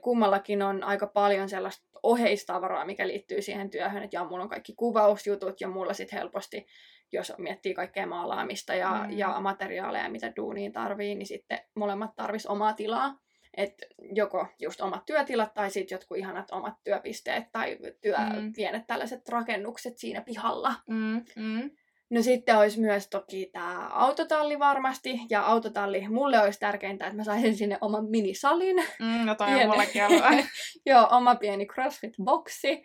Kummallakin 0.00 0.62
on 0.62 0.84
aika 0.84 1.06
paljon 1.06 1.48
sellaista 1.48 1.90
oheistavaraa, 2.02 2.84
mikä 2.84 3.06
liittyy 3.06 3.42
siihen 3.42 3.70
työhön, 3.70 4.02
että 4.02 4.16
ja 4.16 4.24
mulla 4.24 4.42
on 4.42 4.48
kaikki 4.48 4.74
kuvausjutut 4.76 5.60
ja 5.60 5.68
mulla 5.68 5.94
sitten 5.94 6.18
helposti, 6.18 6.66
jos 7.12 7.32
miettii 7.38 7.74
kaikkea 7.74 8.06
maalaamista 8.06 8.74
ja, 8.74 9.04
mm. 9.08 9.18
ja 9.18 9.40
materiaaleja, 9.40 10.10
mitä 10.10 10.32
duuniin 10.36 10.72
tarvii, 10.72 11.14
niin 11.14 11.26
sitten 11.26 11.58
molemmat 11.74 12.10
tarvis 12.16 12.46
omaa 12.46 12.72
tilaa. 12.72 13.18
Et 13.56 13.74
joko 14.14 14.46
just 14.58 14.80
omat 14.80 15.06
työtilat 15.06 15.54
tai 15.54 15.70
sitten 15.70 15.96
jotkut 15.96 16.18
ihanat 16.18 16.50
omat 16.50 16.74
työpisteet 16.84 17.44
tai 17.52 17.78
työ, 18.00 18.16
mm. 18.16 18.52
pienet 18.52 18.86
tällaiset 18.86 19.28
rakennukset 19.28 19.98
siinä 19.98 20.20
pihalla. 20.20 20.74
Mm. 20.88 21.24
Mm. 21.36 21.70
No 22.10 22.22
sitten 22.22 22.58
olisi 22.58 22.80
myös 22.80 23.08
toki 23.08 23.50
tämä 23.52 23.88
autotalli 23.88 24.58
varmasti, 24.58 25.20
ja 25.30 25.42
autotalli, 25.42 26.08
mulle 26.08 26.40
olisi 26.40 26.60
tärkeintä, 26.60 27.06
että 27.06 27.16
mä 27.16 27.24
saisin 27.24 27.56
sinne 27.56 27.78
oman 27.80 28.04
minisalin. 28.04 28.76
Mm, 28.76 29.26
no 29.26 29.34
toi 29.34 29.46
Pieni... 29.46 29.62
on 29.62 29.70
mullakin 29.70 30.04
alue. 30.04 30.44
Joo, 30.86 31.08
oma 31.10 31.34
pieni 31.34 31.66
CrossFit-boksi. 31.66 32.82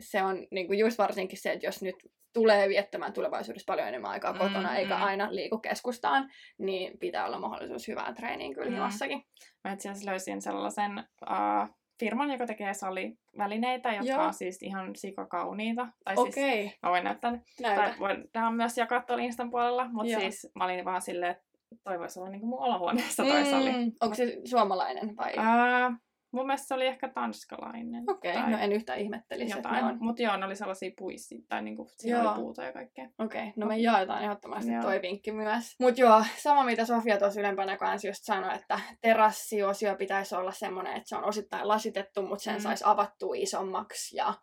Se 0.00 0.22
on 0.22 0.46
niinku 0.50 0.72
just 0.72 0.98
varsinkin 0.98 1.38
se, 1.42 1.52
että 1.52 1.66
jos 1.66 1.82
nyt 1.82 1.96
tulee 2.32 2.68
viettämään 2.68 3.12
tulevaisuudessa 3.12 3.72
paljon 3.72 3.88
enemmän 3.88 4.10
aikaa 4.10 4.32
kotona, 4.32 4.70
mm, 4.70 4.76
eikä 4.76 4.96
mm. 4.96 5.02
aina 5.02 5.34
liiku 5.34 5.58
keskustaan, 5.58 6.30
niin 6.58 6.98
pitää 6.98 7.26
olla 7.26 7.38
mahdollisuus 7.38 7.88
hyvään 7.88 8.14
treeniin 8.14 8.54
kyllä 8.54 8.68
mm. 8.68 8.74
himassakin. 8.74 9.22
Mä 9.64 9.72
itse 9.72 9.88
asiassa 9.88 10.10
löysin 10.10 10.42
sellaisen 10.42 11.04
uh, 11.30 11.74
firman, 12.00 12.30
joka 12.30 12.46
tekee 12.46 12.74
salivälineitä, 12.74 13.92
jotka 13.92 14.12
Joo. 14.12 14.22
on 14.22 14.34
siis 14.34 14.62
ihan 14.62 14.96
sikakauniita. 14.96 15.88
Tai 16.04 16.14
okay. 16.16 16.32
siis 16.32 16.72
mä 16.82 16.90
voin 16.90 17.04
näyttää 17.04 17.38
Näytä. 17.60 17.82
Tai 17.82 17.94
voidaan 17.98 18.54
myös 18.54 18.78
jakaa 18.78 19.02
tuolla 19.02 19.24
Instan 19.24 19.50
puolella, 19.50 19.88
mutta 19.92 20.20
siis 20.20 20.50
mä 20.54 20.64
olin 20.64 20.84
vaan 20.84 21.02
silleen, 21.02 21.30
että 21.30 21.44
toi 21.84 21.98
voisi 21.98 22.20
olla 22.20 22.30
niinku 22.30 22.46
mun 22.46 22.62
olohuoneessa 22.62 23.22
toi 23.22 23.42
mm, 23.42 23.50
sali. 23.50 23.72
Onko 24.00 24.14
se 24.14 24.40
suomalainen 24.44 25.16
vai? 25.16 25.32
Uh, 25.32 25.96
Mun 26.32 26.46
mielestä 26.46 26.68
se 26.68 26.74
oli 26.74 26.86
ehkä 26.86 27.08
tanskalainen. 27.08 28.04
Okei, 28.10 28.36
okay, 28.36 28.50
no 28.50 28.58
en 28.58 28.72
yhtään 28.72 28.98
ihmettelisi, 28.98 29.56
jotain. 29.56 29.84
On... 29.84 29.98
Mutta 30.00 30.22
joo, 30.22 30.36
ne 30.36 30.46
oli 30.46 30.56
sellaisia 30.56 30.90
puissi, 30.98 31.44
tai 31.48 31.62
niinku, 31.62 31.88
siinä 31.96 32.18
joo. 32.18 32.32
oli 32.32 32.40
puuta 32.40 32.64
ja 32.64 32.72
kaikkea. 32.72 33.08
Okei, 33.18 33.40
okay, 33.40 33.52
no 33.56 33.66
me 33.66 33.78
jaetaan 33.78 34.22
ehdottomasti 34.22 34.72
joo. 34.72 34.82
toi 34.82 35.02
vinkki 35.02 35.32
myös. 35.32 35.76
Mut 35.80 35.98
joo, 35.98 36.24
sama 36.36 36.64
mitä 36.64 36.84
Sofia 36.84 37.18
tuossa 37.18 37.40
ylempänä 37.40 37.76
kanssa 37.76 38.08
just 38.08 38.24
sanoi, 38.24 38.54
että 38.54 38.80
terassiosio 39.00 39.96
pitäisi 39.96 40.34
olla 40.34 40.52
semmoinen, 40.52 40.96
että 40.96 41.08
se 41.08 41.16
on 41.16 41.24
osittain 41.24 41.68
lasitettu, 41.68 42.22
mutta 42.22 42.44
sen 42.44 42.54
mm. 42.54 42.60
saisi 42.60 42.84
avattua 42.86 43.34
isommaksi 43.36 44.16
ja 44.16 44.34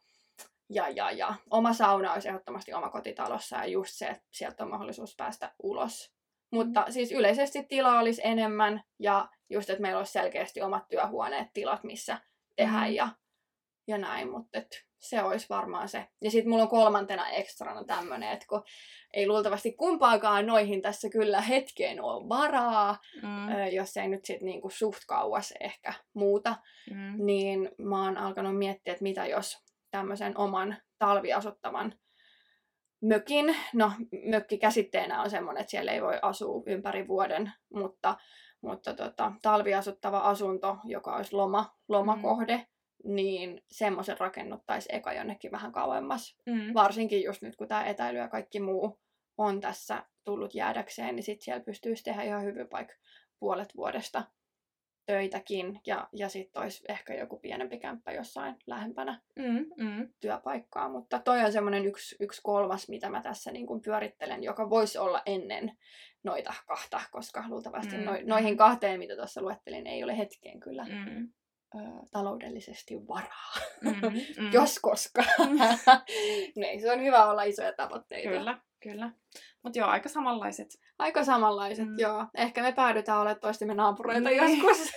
ja, 0.70 0.90
ja, 0.90 1.12
ja. 1.12 1.34
Oma 1.50 1.74
sauna 1.74 2.14
olisi 2.14 2.28
ehdottomasti 2.28 2.74
oma 2.74 2.90
kotitalossa 2.90 3.56
ja 3.56 3.66
just 3.66 3.92
se, 3.94 4.08
että 4.08 4.24
sieltä 4.32 4.64
on 4.64 4.70
mahdollisuus 4.70 5.16
päästä 5.16 5.52
ulos. 5.64 6.17
Mutta 6.52 6.82
mm. 6.82 6.92
siis 6.92 7.12
yleisesti 7.12 7.64
tilaa 7.64 8.00
olisi 8.00 8.22
enemmän 8.24 8.84
ja 9.00 9.30
just, 9.50 9.70
että 9.70 9.82
meillä 9.82 9.98
olisi 9.98 10.12
selkeästi 10.12 10.62
omat 10.62 10.88
työhuoneet, 10.90 11.48
tilat, 11.54 11.84
missä 11.84 12.22
tehdä 12.56 12.88
mm. 12.88 12.94
ja, 12.94 13.10
ja 13.88 13.98
näin, 13.98 14.32
mutta 14.32 14.62
se 15.00 15.24
olisi 15.24 15.46
varmaan 15.50 15.90
se. 15.90 16.08
Ja 16.22 16.32
sitten 16.32 16.50
mulla 16.50 16.64
on 16.64 16.70
kolmantena 16.70 17.30
ekstrana 17.30 17.84
tämmöinen, 17.84 18.32
että 18.32 18.46
kun 18.50 18.64
ei 19.14 19.28
luultavasti 19.28 19.72
kumpaakaan 19.72 20.46
noihin 20.46 20.82
tässä 20.82 21.10
kyllä 21.10 21.42
hetkeen 21.42 22.04
ole 22.04 22.30
varaa, 22.30 22.98
mm. 23.22 23.74
jos 23.76 23.98
ei 23.98 24.08
nyt 24.08 24.26
sitten 24.26 24.46
niinku 24.46 24.70
suht 24.70 25.02
kauas 25.08 25.54
ehkä 25.60 25.94
muuta, 26.14 26.56
mm. 26.92 27.26
niin 27.26 27.70
mä 27.78 28.04
oon 28.04 28.18
alkanut 28.18 28.58
miettiä, 28.58 28.94
että 28.94 29.04
mitä 29.04 29.26
jos 29.26 29.58
tämmöisen 29.92 30.38
oman 30.38 30.78
talviasuttavan 31.00 31.94
mökin, 33.02 33.56
no 33.74 33.92
mökki 34.26 34.58
käsitteenä 34.58 35.22
on 35.22 35.30
semmoinen, 35.30 35.62
että 35.62 35.72
siellä 35.72 35.92
ei 35.92 36.02
voi 36.02 36.20
asua 36.22 36.64
ympäri 36.66 37.08
vuoden, 37.08 37.52
mutta 37.74 38.18
mutta 38.62 38.94
tota, 38.94 39.32
talviasuttava 39.42 40.20
asunto, 40.20 40.78
joka 40.84 41.16
olisi 41.16 41.36
loma, 41.36 41.76
lomakohde, 41.88 42.58
mm. 42.58 43.16
niin 43.16 43.62
semmoisen 43.68 44.20
rakennuttaisi 44.20 44.90
eka 44.92 45.14
jonnekin 45.14 45.52
vähän 45.52 45.72
kauemmas. 45.72 46.38
Mm. 46.46 46.74
Varsinkin 46.74 47.24
just 47.24 47.42
nyt, 47.42 47.56
kun 47.56 47.68
tämä 47.68 47.86
etäily 47.86 48.18
ja 48.18 48.28
kaikki 48.28 48.60
muu 48.60 49.00
on 49.38 49.62
tässä 49.62 50.04
tullut 50.24 50.56
jäädäkseen, 50.56 51.16
niin 51.16 51.24
sitten 51.24 51.44
siellä 51.44 51.64
pystyisi 51.64 52.04
tehdä 52.04 52.24
ihan 52.24 52.44
hyvin 52.44 52.68
vaikka 52.72 52.94
puolet 53.40 53.76
vuodesta 53.76 54.24
töitäkin 55.08 55.82
ja, 55.86 56.08
ja 56.14 56.30
sitten 56.30 56.62
olisi 56.62 56.84
ehkä 56.90 57.14
joku 57.14 57.40
pienempi 57.40 57.80
kämppä 57.80 58.12
jossain 58.12 58.56
lähempänä 58.68 59.22
mm, 59.36 59.66
mm. 59.78 60.10
työpaikkaa. 60.20 60.90
Mutta 60.90 61.20
toi 61.20 61.46
on 61.46 61.52
semmoinen 61.52 61.86
yksi, 61.86 62.16
yksi 62.20 62.42
kolmas, 62.44 62.90
mitä 62.90 63.10
mä 63.10 63.22
tässä 63.22 63.52
niin 63.52 63.68
kuin 63.68 63.82
pyörittelen, 63.82 64.44
joka 64.44 64.70
voisi 64.70 64.98
olla 64.98 65.22
ennen 65.26 65.78
noita 66.24 66.54
kahta, 66.68 67.02
koska 67.12 67.44
luultavasti 67.48 67.98
mm, 67.98 68.04
no, 68.04 68.12
noihin 68.26 68.58
kahteen, 68.58 69.00
mitä 69.00 69.16
tuossa 69.16 69.42
luettelin, 69.42 69.88
ei 69.88 70.04
ole 70.04 70.18
hetkeen 70.18 70.60
kyllä 70.60 70.86
mm. 70.86 71.30
ö, 71.76 71.80
taloudellisesti 72.12 73.08
varaa. 73.08 73.54
Mm, 73.82 73.90
mm. 73.90 74.52
Jos 74.58 74.80
koskaan. 74.80 75.50
Mm. 75.50 76.80
se 76.82 76.92
on 76.92 77.04
hyvä 77.04 77.26
olla 77.26 77.44
isoja 77.44 77.74
tavoitteita. 77.74 78.30
Kyllä, 78.30 78.58
kyllä. 78.80 79.12
Mutta 79.64 79.80
joo, 79.80 79.90
aika 79.90 80.10
samanlaiset. 80.10 80.68
Aika 81.00 81.24
samanlaiset, 81.24 81.88
mm. 81.88 82.00
joo. 82.00 82.26
Ehkä 82.36 82.62
me 82.62 82.72
päädytään 82.72 83.20
olemaan 83.20 83.40
toistemme 83.40 83.74
naapureita 83.74 84.30
niin. 84.30 84.58
joskus. 84.58 84.92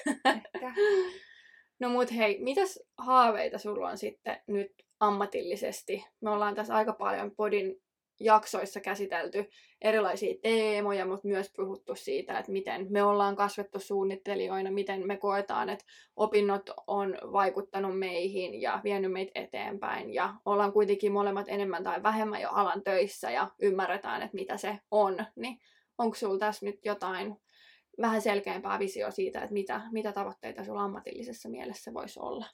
no 1.80 1.88
mut 1.88 2.12
hei, 2.12 2.38
mitäs 2.42 2.78
haaveita 2.98 3.58
sulla 3.58 3.88
on 3.88 3.98
sitten 3.98 4.42
nyt 4.46 4.72
ammatillisesti? 5.00 6.06
Me 6.20 6.30
ollaan 6.30 6.54
tässä 6.54 6.74
aika 6.74 6.92
paljon 6.92 7.30
podin 7.36 7.82
jaksoissa 8.20 8.80
käsitelty 8.80 9.50
erilaisia 9.80 10.34
teemoja, 10.42 11.06
mutta 11.06 11.28
myös 11.28 11.52
puhuttu 11.56 11.94
siitä, 11.94 12.38
että 12.38 12.52
miten 12.52 12.86
me 12.90 13.02
ollaan 13.02 13.36
kasvettu 13.36 13.80
suunnittelijoina, 13.80 14.70
miten 14.70 15.06
me 15.06 15.16
koetaan, 15.16 15.68
että 15.68 15.84
opinnot 16.16 16.70
on 16.86 17.18
vaikuttanut 17.32 17.98
meihin 17.98 18.60
ja 18.60 18.80
vienyt 18.84 19.12
meitä 19.12 19.32
eteenpäin 19.34 20.14
ja 20.14 20.34
ollaan 20.44 20.72
kuitenkin 20.72 21.12
molemmat 21.12 21.48
enemmän 21.48 21.84
tai 21.84 22.02
vähemmän 22.02 22.40
jo 22.40 22.48
alan 22.52 22.82
töissä 22.82 23.30
ja 23.30 23.50
ymmärretään, 23.62 24.22
että 24.22 24.34
mitä 24.34 24.56
se 24.56 24.78
on, 24.90 25.24
niin 25.36 25.58
onko 25.98 26.16
sulla 26.16 26.38
tässä 26.38 26.66
nyt 26.66 26.84
jotain 26.84 27.36
vähän 28.00 28.22
selkeämpää 28.22 28.78
visio 28.78 29.10
siitä, 29.10 29.42
että 29.42 29.52
mitä, 29.52 29.80
mitä 29.92 30.12
tavoitteita 30.12 30.64
sulla 30.64 30.84
ammatillisessa 30.84 31.48
mielessä 31.48 31.94
voisi 31.94 32.20
olla? 32.20 32.46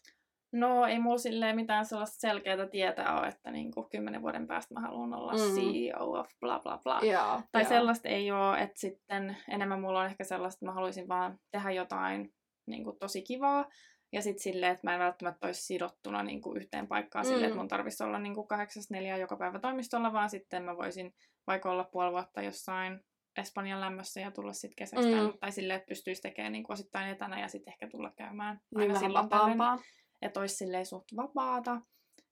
No 0.52 0.86
ei 0.86 0.98
mulla 0.98 1.18
silleen 1.18 1.56
mitään 1.56 1.86
sellaista 1.86 2.20
selkeää 2.20 2.66
tietää 2.66 3.18
ole, 3.18 3.28
että 3.28 3.50
niin 3.50 3.72
kuin 3.72 3.88
kymmenen 3.90 4.22
vuoden 4.22 4.46
päästä 4.46 4.74
mä 4.74 4.80
haluan 4.80 5.14
olla 5.14 5.32
mm. 5.32 5.38
CEO 5.38 6.12
of 6.12 6.28
bla 6.40 6.60
bla 6.60 6.78
bla. 6.78 7.00
Yeah, 7.02 7.44
tai 7.52 7.62
yeah. 7.62 7.68
sellaista 7.68 8.08
ei 8.08 8.30
ole, 8.30 8.58
että 8.58 8.80
sitten 8.80 9.36
enemmän 9.48 9.80
mulla 9.80 10.00
on 10.00 10.06
ehkä 10.06 10.24
sellaista, 10.24 10.56
että 10.56 10.66
mä 10.66 10.72
haluaisin 10.72 11.08
vaan 11.08 11.38
tehdä 11.50 11.70
jotain 11.70 12.34
niin 12.66 12.84
kuin, 12.84 12.98
tosi 12.98 13.22
kivaa. 13.22 13.68
Ja 14.12 14.22
sitten 14.22 14.42
silleen, 14.42 14.72
että 14.72 14.86
mä 14.86 14.94
en 14.94 15.00
välttämättä 15.00 15.46
olisi 15.46 15.62
sidottuna 15.62 16.22
niin 16.22 16.42
kuin, 16.42 16.56
yhteen 16.56 16.88
paikkaan 16.88 17.24
mm. 17.24 17.28
silleen, 17.28 17.48
että 17.48 17.58
mun 17.58 17.68
tarvitsisi 17.68 18.04
olla 18.04 18.18
niin 18.18 18.34
kuin, 18.34 18.48
kahdeksas 18.48 18.90
neljä 18.90 19.16
joka 19.16 19.36
päivä 19.36 19.58
toimistolla, 19.58 20.12
vaan 20.12 20.30
sitten 20.30 20.62
mä 20.62 20.76
voisin 20.76 21.14
vaikka 21.46 21.70
olla 21.70 21.84
puoli 21.84 22.12
vuotta 22.12 22.42
jossain 22.42 23.00
Espanjan 23.36 23.80
lämmössä 23.80 24.20
ja 24.20 24.30
tulla 24.30 24.52
sitten 24.52 24.76
kesäksi. 24.76 25.14
Mm. 25.14 25.38
Tai 25.40 25.52
silleen, 25.52 25.76
että 25.76 25.88
pystyisi 25.88 26.22
tekemään 26.22 26.52
niin 26.52 26.64
kuin, 26.64 26.74
osittain 26.74 27.08
etänä 27.08 27.40
ja 27.40 27.48
sitten 27.48 27.72
ehkä 27.72 27.88
tulla 27.88 28.12
käymään 28.16 28.60
aina 28.74 28.92
niin 28.92 29.00
silloin 29.00 29.24
vapaampaa. 29.24 29.78
Että 30.22 30.40
olisi 30.40 30.56
silleen 30.56 30.86
suht 30.86 31.16
vapaata. 31.16 31.80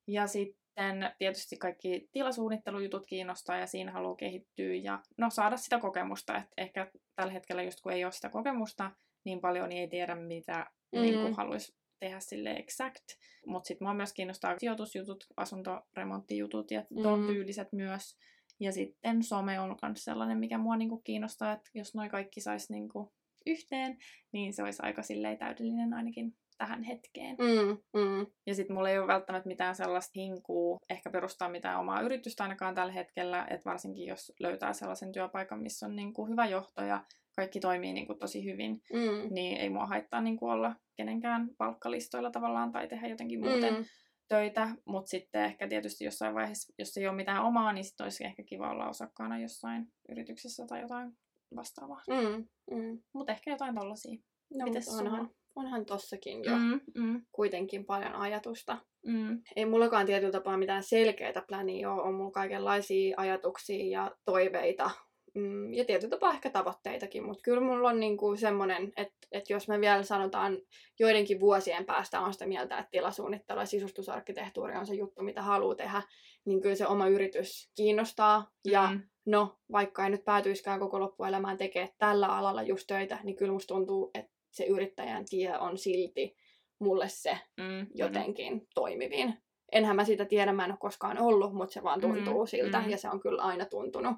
Ja 0.07 0.27
sitten 0.27 1.15
tietysti 1.19 1.57
kaikki 1.57 2.09
tilasuunnittelujutut 2.13 3.07
kiinnostaa 3.07 3.57
ja 3.57 3.67
siinä 3.67 3.93
haluaa 3.93 4.17
kehittyä 4.17 4.75
ja 4.75 5.03
no 5.19 5.31
saada 5.31 5.57
sitä 5.57 5.79
kokemusta. 5.79 6.37
Että 6.37 6.55
ehkä 6.57 6.91
tällä 7.17 7.33
hetkellä 7.33 7.63
just 7.63 7.81
kun 7.81 7.93
ei 7.93 8.05
ole 8.05 8.13
sitä 8.13 8.29
kokemusta 8.29 8.91
niin 9.25 9.41
paljon, 9.41 9.69
niin 9.69 9.81
ei 9.81 9.89
tiedä 9.89 10.15
mitä 10.15 10.67
mm. 10.93 11.01
niin 11.01 11.35
haluaisi 11.35 11.77
tehdä 12.01 12.21
sille 12.21 12.51
exact. 12.51 13.05
Mutta 13.47 13.67
sitten 13.69 13.87
mua 13.87 13.95
myös 13.95 14.13
kiinnostaa 14.13 14.59
sijoitusjutut, 14.59 15.25
asuntoremonttijutut 15.37 16.71
ja 16.71 16.85
tuon 17.03 17.21
mm. 17.21 17.27
tyyliset 17.27 17.69
myös. 17.73 18.17
Ja 18.61 18.73
sitten 18.73 19.23
some 19.23 19.61
on 19.61 19.77
myös 19.83 20.05
sellainen, 20.05 20.39
mikä 20.39 20.59
mua 20.59 20.77
niinku 20.77 20.99
kiinnostaa, 20.99 21.53
että 21.53 21.71
jos 21.75 21.95
noin 21.95 22.11
kaikki 22.11 22.41
saisi 22.41 22.73
niinku 22.73 23.13
yhteen, 23.47 23.99
niin 24.33 24.53
se 24.53 24.63
olisi 24.63 24.83
aika 24.83 25.03
silleen 25.03 25.39
täydellinen 25.39 25.95
ainakin 25.95 26.37
tähän 26.59 26.83
hetkeen. 26.83 27.37
Mm, 27.39 28.01
mm. 28.01 28.27
Ja 28.47 28.55
sitten 28.55 28.77
mulla 28.77 28.91
ei 28.91 28.99
ole 28.99 29.07
välttämättä 29.07 29.49
mitään 29.49 29.77
sellaista 29.77 30.13
hinkua 30.17 30.79
ehkä 30.91 31.11
perustaa 31.11 31.49
mitään 31.49 31.81
omaa 31.81 32.01
yritystä 32.01 32.43
ainakaan 32.43 32.75
tällä 32.75 32.93
hetkellä, 32.93 33.47
että 33.51 33.71
varsinkin 33.71 34.07
jos 34.07 34.33
löytää 34.41 34.73
sellaisen 34.73 35.13
työpaikan, 35.13 35.63
missä 35.63 35.87
on 35.87 35.97
niinku 35.97 36.27
hyvä 36.27 36.47
johto 36.47 36.83
ja 36.83 37.05
kaikki 37.37 37.61
toimii 37.61 37.93
niinku 37.93 38.15
tosi 38.15 38.45
hyvin, 38.45 38.83
mm. 38.93 39.35
niin 39.35 39.57
ei 39.57 39.71
mua 39.71 39.87
haittaa 39.87 40.21
niinku 40.21 40.49
olla 40.49 40.75
kenenkään 40.97 41.49
palkkalistoilla 41.59 42.31
tavallaan 42.31 42.73
tai 42.73 42.89
tehdä 42.89 43.09
jotenkin 43.09 43.41
muuten 43.41 43.75
mm. 43.75 43.85
töitä, 44.29 44.69
mutta 44.85 45.11
sitten 45.11 45.45
ehkä 45.45 45.69
tietysti 45.69 46.05
jossain 46.05 46.35
vaiheessa, 46.35 46.73
jos 46.79 46.97
ei 46.97 47.09
ole 47.09 47.17
mitään 47.17 47.43
omaa, 47.43 47.73
niin 47.73 47.85
sitten 47.85 48.05
olisi 48.05 48.25
ehkä 48.25 48.43
kiva 48.43 48.71
olla 48.71 48.89
osakkaana 48.89 49.39
jossain 49.39 49.87
yrityksessä 50.09 50.67
tai 50.67 50.81
jotain 50.81 51.13
vastaavaa. 51.57 52.03
Mm, 52.09 52.47
mm. 52.77 53.03
Mutta 53.13 53.33
ehkä 53.33 53.51
jotain 53.51 53.75
tollasia. 53.75 54.19
No, 54.55 54.65
Mites 54.65 54.89
onhan, 54.89 55.31
onhan 55.57 55.87
tossakin 55.87 56.45
jo 56.45 56.57
mm, 56.57 56.81
mm. 56.95 57.23
kuitenkin 57.33 57.85
paljon 57.85 58.15
ajatusta. 58.15 58.79
Mm. 59.07 59.43
Ei 59.57 59.67
mullakaan 59.67 60.07
tietyllä 60.07 60.33
tapaa 60.33 60.57
mitään 60.57 60.83
selkeää 60.83 61.43
pläniä 61.49 61.93
ole, 61.93 62.03
on 62.03 62.15
mulla 62.15 62.31
kaikenlaisia 62.31 63.15
ajatuksia 63.17 63.91
ja 63.91 64.17
toiveita 64.25 64.91
mm, 65.35 65.75
ja 65.75 65.85
tietyllä 65.85 66.11
tapaa 66.11 66.33
ehkä 66.33 66.51
tavoitteitakin, 66.51 67.25
mutta 67.25 67.43
kyllä 67.43 67.61
mulla 67.61 67.89
on 67.89 68.01
niinku 68.01 68.37
semmoinen, 68.37 68.93
että, 68.97 69.27
että 69.33 69.53
jos 69.53 69.69
me 69.69 69.81
vielä 69.81 70.03
sanotaan 70.03 70.59
joidenkin 70.99 71.41
vuosien 71.41 71.85
päästä 71.85 72.21
on 72.21 72.33
sitä 72.33 72.47
mieltä, 72.47 72.79
että 72.79 72.91
tilasuunnittelu 72.91 73.61
ja 73.61 73.67
sisustusarkkitehtuuri 73.67 74.77
on 74.77 74.87
se 74.87 74.95
juttu, 74.95 75.23
mitä 75.23 75.43
haluaa 75.43 75.75
tehdä, 75.75 76.03
niin 76.45 76.61
kyllä 76.61 76.75
se 76.75 76.87
oma 76.87 77.09
yritys 77.09 77.71
kiinnostaa. 77.77 78.51
Ja 78.65 78.89
mm. 78.93 79.03
no, 79.27 79.59
vaikka 79.73 80.05
ei 80.05 80.11
nyt 80.11 80.25
päätyiskään 80.25 80.81
koko 80.81 81.01
loppuelämään 81.01 81.57
tekemään 81.57 81.93
tällä 81.99 82.27
alalla 82.27 82.63
just 82.63 82.87
töitä, 82.87 83.19
niin 83.23 83.37
kyllä 83.37 83.53
musta 83.53 83.75
tuntuu, 83.75 84.11
että 84.15 84.34
se 84.55 84.65
yrittäjän 84.65 85.25
tie 85.31 85.59
on 85.59 85.79
silti 85.79 86.37
mulle 86.79 87.09
se 87.09 87.39
mm. 87.57 87.87
jotenkin 87.95 88.67
toimivin. 88.75 89.35
Enhän 89.73 89.97
mä 89.97 90.05
sitä 90.05 90.25
tiedä, 90.25 90.53
mä 90.53 90.65
en 90.65 90.71
ole 90.71 90.79
koskaan 90.81 91.19
ollut, 91.19 91.55
mutta 91.55 91.73
se 91.73 91.83
vaan 91.83 92.01
tuntuu 92.01 92.45
mm. 92.45 92.49
siltä 92.49 92.81
mm. 92.81 92.91
ja 92.91 92.99
se 92.99 93.09
on 93.09 93.21
kyllä 93.21 93.43
aina 93.43 93.65
tuntunut. 93.65 94.17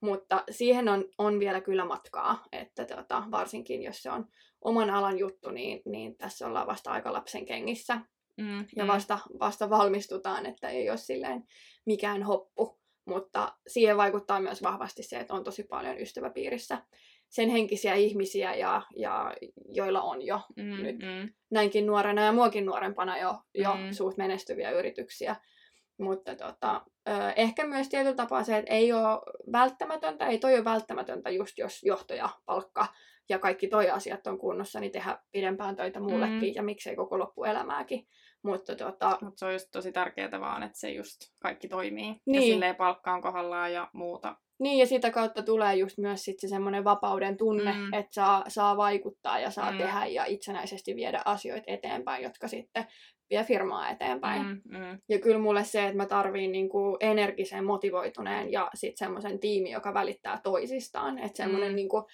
Mutta 0.00 0.44
siihen 0.50 0.88
on, 0.88 1.04
on 1.18 1.40
vielä 1.40 1.60
kyllä 1.60 1.84
matkaa, 1.84 2.44
että 2.52 2.84
tota, 2.84 3.22
varsinkin 3.30 3.82
jos 3.82 4.02
se 4.02 4.10
on 4.10 4.26
oman 4.64 4.90
alan 4.90 5.18
juttu, 5.18 5.50
niin, 5.50 5.82
niin 5.84 6.16
tässä 6.16 6.46
ollaan 6.46 6.66
vasta 6.66 6.90
aika 6.90 7.12
lapsen 7.12 7.46
kengissä. 7.46 8.00
Mm, 8.40 8.66
ja 8.76 8.86
vasta, 8.86 9.18
vasta 9.40 9.70
valmistutaan, 9.70 10.46
että 10.46 10.68
ei 10.68 10.90
ole 10.90 10.98
silleen 10.98 11.44
mikään 11.86 12.22
hoppu. 12.22 12.80
Mutta 13.04 13.54
siihen 13.66 13.96
vaikuttaa 13.96 14.40
myös 14.40 14.62
vahvasti 14.62 15.02
se, 15.02 15.16
että 15.16 15.34
on 15.34 15.44
tosi 15.44 15.62
paljon 15.62 16.00
ystäväpiirissä 16.00 16.82
sen 17.28 17.48
henkisiä 17.48 17.94
ihmisiä, 17.94 18.54
ja, 18.54 18.82
ja 18.96 19.34
joilla 19.68 20.02
on 20.02 20.22
jo 20.22 20.40
mm, 20.56 20.82
nyt 20.82 20.98
mm. 20.98 21.34
näinkin 21.50 21.86
nuorena 21.86 22.22
ja 22.22 22.32
muakin 22.32 22.66
nuorempana 22.66 23.18
jo, 23.18 23.38
jo 23.54 23.74
mm. 23.74 23.92
suht 23.92 24.16
menestyviä 24.16 24.70
yrityksiä. 24.70 25.36
Mutta 25.98 26.34
tota, 26.34 26.84
ehkä 27.36 27.66
myös 27.66 27.88
tietyllä 27.88 28.16
tapaa 28.16 28.44
se, 28.44 28.56
että 28.56 28.72
ei 28.72 28.92
ole 28.92 29.22
välttämätöntä, 29.52 30.26
ei 30.26 30.38
toi 30.38 30.54
ole 30.54 30.64
välttämätöntä 30.64 31.30
just 31.30 31.58
jos 31.58 31.82
johtoja, 31.82 32.28
palkka 32.44 32.86
ja 33.28 33.38
kaikki 33.38 33.68
toi 33.68 33.90
asiat 33.90 34.26
on 34.26 34.38
kunnossa, 34.38 34.80
niin 34.80 34.92
tehdä 34.92 35.18
pidempään 35.32 35.76
töitä 35.76 36.00
muullekin 36.00 36.38
mm. 36.38 36.54
ja 36.54 36.62
miksei 36.62 36.96
koko 36.96 37.18
loppuelämääkin. 37.18 38.06
Mutta 38.42 38.76
tota... 38.76 39.18
Mut 39.20 39.38
se 39.38 39.46
on 39.46 39.52
just 39.52 39.68
tosi 39.72 39.92
tärkeää 39.92 40.40
vaan, 40.40 40.62
että 40.62 40.78
se 40.78 40.90
just 40.90 41.20
kaikki 41.42 41.68
toimii. 41.68 42.20
Niin. 42.26 42.34
Ja 42.34 42.40
silleen 42.40 42.76
palkka 42.76 43.14
on 43.14 43.22
kohdallaan 43.22 43.72
ja 43.72 43.90
muuta. 43.92 44.36
Niin, 44.58 44.78
ja 44.78 44.86
sitä 44.86 45.10
kautta 45.10 45.42
tulee 45.42 45.76
just 45.76 45.98
myös 45.98 46.24
sit 46.24 46.40
se 46.40 46.48
semmoinen 46.48 46.84
vapauden 46.84 47.36
tunne, 47.36 47.72
mm. 47.72 47.92
että 47.92 48.14
saa, 48.14 48.44
saa 48.48 48.76
vaikuttaa 48.76 49.38
ja 49.38 49.50
saa 49.50 49.72
mm. 49.72 49.78
tehdä 49.78 50.06
ja 50.06 50.24
itsenäisesti 50.24 50.96
viedä 50.96 51.22
asioita 51.24 51.64
eteenpäin, 51.66 52.22
jotka 52.22 52.48
sitten 52.48 52.86
vie 53.30 53.44
firmaa 53.44 53.90
eteenpäin. 53.90 54.42
Mm, 54.42 54.78
mm. 54.78 54.98
Ja 55.08 55.18
kyllä 55.18 55.38
mulle 55.38 55.64
se, 55.64 55.84
että 55.84 55.96
mä 55.96 56.06
tarviin 56.06 56.52
niinku 56.52 56.96
energisen, 57.00 57.64
motivoituneen 57.64 58.52
ja 58.52 58.70
sitten 58.74 59.06
semmoisen 59.06 59.38
tiimi, 59.38 59.70
joka 59.70 59.94
välittää 59.94 60.40
toisistaan. 60.42 61.18
Että 61.18 61.36
semmoinen 61.36 61.70
mm. 61.70 61.76
niinku, 61.76 62.06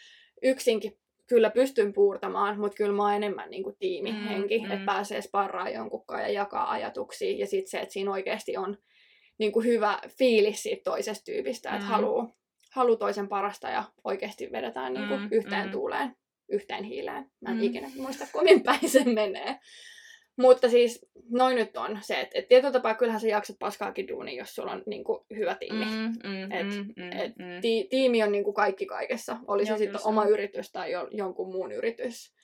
yksinkin 0.43 0.93
kyllä 1.29 1.51
pystyn 1.51 1.93
puurtamaan, 1.93 2.61
mutta 2.61 2.77
kyllä 2.77 2.93
mä 2.93 3.03
oon 3.03 3.15
enemmän 3.15 3.51
niinku 3.51 3.73
tiimihenki, 3.79 4.59
mm, 4.59 4.67
mm. 4.67 4.71
että 4.71 4.87
pääsee 4.87 5.21
sparraamaan 5.21 5.75
jonkunkaan 5.75 6.23
ja 6.23 6.29
jakaa 6.29 6.71
ajatuksia. 6.71 7.37
Ja 7.37 7.47
sitten 7.47 7.71
se, 7.71 7.81
että 7.81 7.93
siinä 7.93 8.13
oikeasti 8.13 8.57
on 8.57 8.77
niinku 9.43 9.61
hyvä 9.61 9.99
fiilis 10.09 10.63
siitä 10.63 10.83
toisesta 10.85 11.25
tyypistä, 11.25 11.71
että 11.71 11.85
mm. 11.85 11.89
haluaa 11.89 12.35
halu 12.73 12.97
toisen 12.97 13.29
parasta 13.29 13.69
ja 13.69 13.85
oikeasti 14.05 14.53
vedetään 14.53 14.95
niinku 14.95 15.17
mm, 15.17 15.29
yhteen 15.31 15.67
mm. 15.67 15.73
tuuleen, 15.73 16.17
yhteen 16.49 16.85
hiileen. 16.85 17.31
Mä 17.41 17.49
en 17.51 17.57
mm. 17.57 17.63
ikinä 17.63 17.91
muista, 17.97 18.27
kuinka 18.33 18.65
päin 18.65 18.91
se 18.91 19.05
menee. 19.05 19.59
Mutta 20.37 20.69
siis 20.69 21.07
noin 21.31 21.57
nyt 21.57 21.77
on 21.77 21.99
se, 22.01 22.21
että 22.21 22.39
et 22.39 22.49
tietyllä 22.49 22.73
tapaa 22.73 22.95
kyllähän 22.95 23.21
sä 23.21 23.29
jaksat 23.29 23.57
paskaakin 23.59 24.09
duuni, 24.09 24.37
jos 24.37 24.55
sulla 24.55 24.73
on 24.73 24.83
niinku 24.87 25.27
hyvä 25.37 25.55
tiimi. 25.55 25.85
Mm, 25.85 26.31
mm, 26.31 26.53
et, 26.53 26.67
mm, 26.67 26.93
mm, 26.97 27.13
et 27.13 27.37
mm. 27.39 27.61
Ti, 27.61 27.87
tiimi 27.91 28.23
on 28.23 28.33
niinku 28.33 28.53
kaikki 28.53 28.87
kaikessa. 28.87 29.37
Oli 29.47 29.67
se 29.67 29.79
sitten 29.79 30.01
oma 30.05 30.25
yritys 30.25 30.73
tai 30.73 30.93
jo, 30.93 31.09
jonkun 31.11 31.53
muun 31.53 31.73
yritys. 31.73 32.35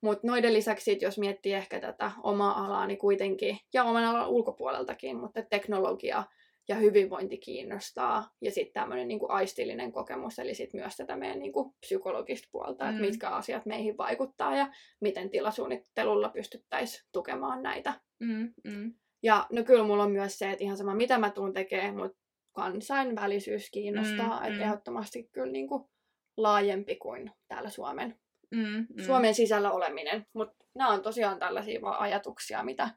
Mutta 0.00 0.26
noiden 0.26 0.52
lisäksi, 0.52 0.84
sit, 0.84 1.02
jos 1.02 1.18
miettii 1.18 1.52
ehkä 1.52 1.80
tätä 1.80 2.10
omaa 2.22 2.64
alaa, 2.64 2.86
niin 2.86 2.98
kuitenkin, 2.98 3.58
ja 3.72 3.84
oman 3.84 4.04
alan 4.04 4.28
ulkopuoleltakin, 4.28 5.16
mutta 5.16 5.42
teknologia 5.42 6.24
ja 6.68 6.76
hyvinvointi 6.76 7.38
kiinnostaa. 7.38 8.30
Ja 8.40 8.50
sitten 8.50 8.82
tämmöinen 8.82 9.08
niinku 9.08 9.26
aistillinen 9.28 9.92
kokemus, 9.92 10.38
eli 10.38 10.54
sitten 10.54 10.80
myös 10.80 10.96
tätä 10.96 11.16
meidän 11.16 11.38
niinku 11.38 11.74
psykologista 11.80 12.48
puolta, 12.52 12.84
mm. 12.84 12.90
että 12.90 13.00
mitkä 13.00 13.28
asiat 13.28 13.66
meihin 13.66 13.96
vaikuttaa 13.96 14.56
ja 14.56 14.72
miten 15.00 15.30
tilasuunnittelulla 15.30 16.28
pystyttäisiin 16.28 17.04
tukemaan 17.12 17.62
näitä. 17.62 18.00
Mm, 18.20 18.54
mm. 18.64 18.94
Ja 19.22 19.46
no 19.52 19.64
kyllä 19.64 19.84
mulla 19.84 20.02
on 20.02 20.12
myös 20.12 20.38
se, 20.38 20.50
että 20.50 20.64
ihan 20.64 20.76
sama 20.76 20.94
mitä 20.94 21.18
mä 21.18 21.30
tuun 21.30 21.52
tekemään, 21.52 21.96
mutta 21.96 22.18
kansainvälisyys 22.52 23.70
kiinnostaa, 23.70 24.40
mm, 24.40 24.46
että 24.46 24.58
mm. 24.58 24.64
ehdottomasti 24.64 25.28
kyllä 25.32 25.52
niinku 25.52 25.90
laajempi 26.36 26.96
kuin 26.96 27.30
täällä 27.48 27.70
Suomen, 27.70 28.18
mm, 28.50 28.60
mm. 28.60 29.04
Suomen 29.06 29.34
sisällä 29.34 29.72
oleminen. 29.72 30.26
Mutta 30.32 30.64
nämä 30.74 30.90
on 30.90 31.02
tosiaan 31.02 31.38
tällaisia 31.38 31.82
vaan 31.82 32.00
ajatuksia, 32.00 32.62
mitä 32.62 32.90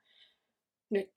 nyt 0.90 1.12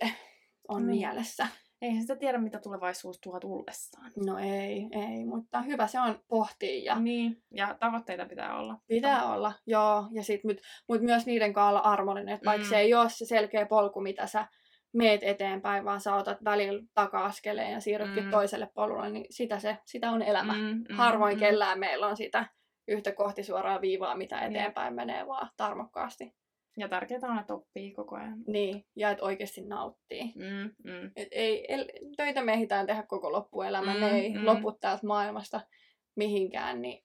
on 0.69 0.83
mm. 0.83 0.89
mielessä. 0.89 1.47
Eihän 1.83 2.03
sitä 2.03 2.17
tiedä, 2.17 2.39
mitä 2.39 2.59
tulevaisuus 2.59 3.21
tuo 3.21 3.41
tullessaan. 3.41 4.13
No 4.27 4.39
ei, 4.39 4.89
ei, 4.91 5.25
mutta 5.25 5.63
hyvä 5.63 5.87
se 5.87 6.01
on 6.01 6.21
pohtia. 6.29 6.85
Ja 6.85 7.01
niin, 7.01 7.43
ja 7.51 7.77
tavoitteita 7.81 8.27
pitää 8.27 8.59
olla. 8.59 8.77
Pitää 8.87 9.11
Tavoitteita. 9.11 9.37
olla, 9.37 9.53
joo. 9.67 10.09
Ja 10.13 10.25
sit, 10.25 10.45
mut, 10.45 10.57
mut 10.89 11.01
myös 11.01 11.27
niiden 11.27 11.53
kanssa 11.53 11.69
olla 11.69 11.81
armollinen, 11.81 12.35
että 12.35 12.47
vaikka 12.47 12.65
mm. 12.65 12.69
se 12.69 12.79
ei 12.79 12.95
ole 12.95 13.11
se 13.11 13.27
selkeä 13.27 13.67
polku, 13.67 14.01
mitä 14.01 14.27
sä 14.27 14.47
meet 14.93 15.23
eteenpäin, 15.23 15.85
vaan 15.85 16.01
sä 16.01 16.15
otat 16.15 16.45
välillä 16.45 16.83
taka-askeleen 16.95 17.73
ja 17.73 17.81
siirrytkin 17.81 18.25
mm. 18.25 18.31
toiselle 18.31 18.71
polulle, 18.75 19.11
niin 19.11 19.27
sitä, 19.31 19.59
se, 19.59 19.79
sitä 19.85 20.11
on 20.11 20.23
elämä. 20.23 20.53
Mm, 20.53 20.63
mm, 20.63 20.97
Harvoin 20.97 21.37
mm. 21.37 21.41
kellään 21.41 21.79
meillä 21.79 22.07
on 22.07 22.17
sitä 22.17 22.47
yhtä 22.89 23.13
kohti 23.13 23.43
suoraa 23.43 23.81
viivaa, 23.81 24.17
mitä 24.17 24.41
eteenpäin 24.41 24.93
mm. 24.93 24.97
menee, 24.97 25.27
vaan 25.27 25.51
tarmokkaasti. 25.57 26.40
Ja 26.77 26.89
tärkeää 26.89 27.21
on, 27.23 27.39
että 27.39 27.55
oppii 27.55 27.93
koko 27.93 28.17
ajan. 28.17 28.45
Niin, 28.47 28.87
ja 28.97 29.11
että 29.11 29.25
oikeasti 29.25 29.61
nauttii. 29.61 30.33
Mm, 30.35 30.75
mm. 30.85 31.11
Et 31.17 31.29
ei, 31.31 31.73
el, 31.73 31.85
töitä 32.17 32.43
me 32.43 32.53
ehditään 32.53 32.87
tehdä 32.87 33.03
koko 33.03 33.33
loppuelämä, 33.33 33.95
mm, 33.95 34.01
ne 34.01 34.11
ei 34.11 34.35
mm. 34.35 34.47
lopu 34.47 34.73
täältä 34.73 35.07
maailmasta 35.07 35.61
mihinkään, 36.17 36.83
niin 36.83 37.05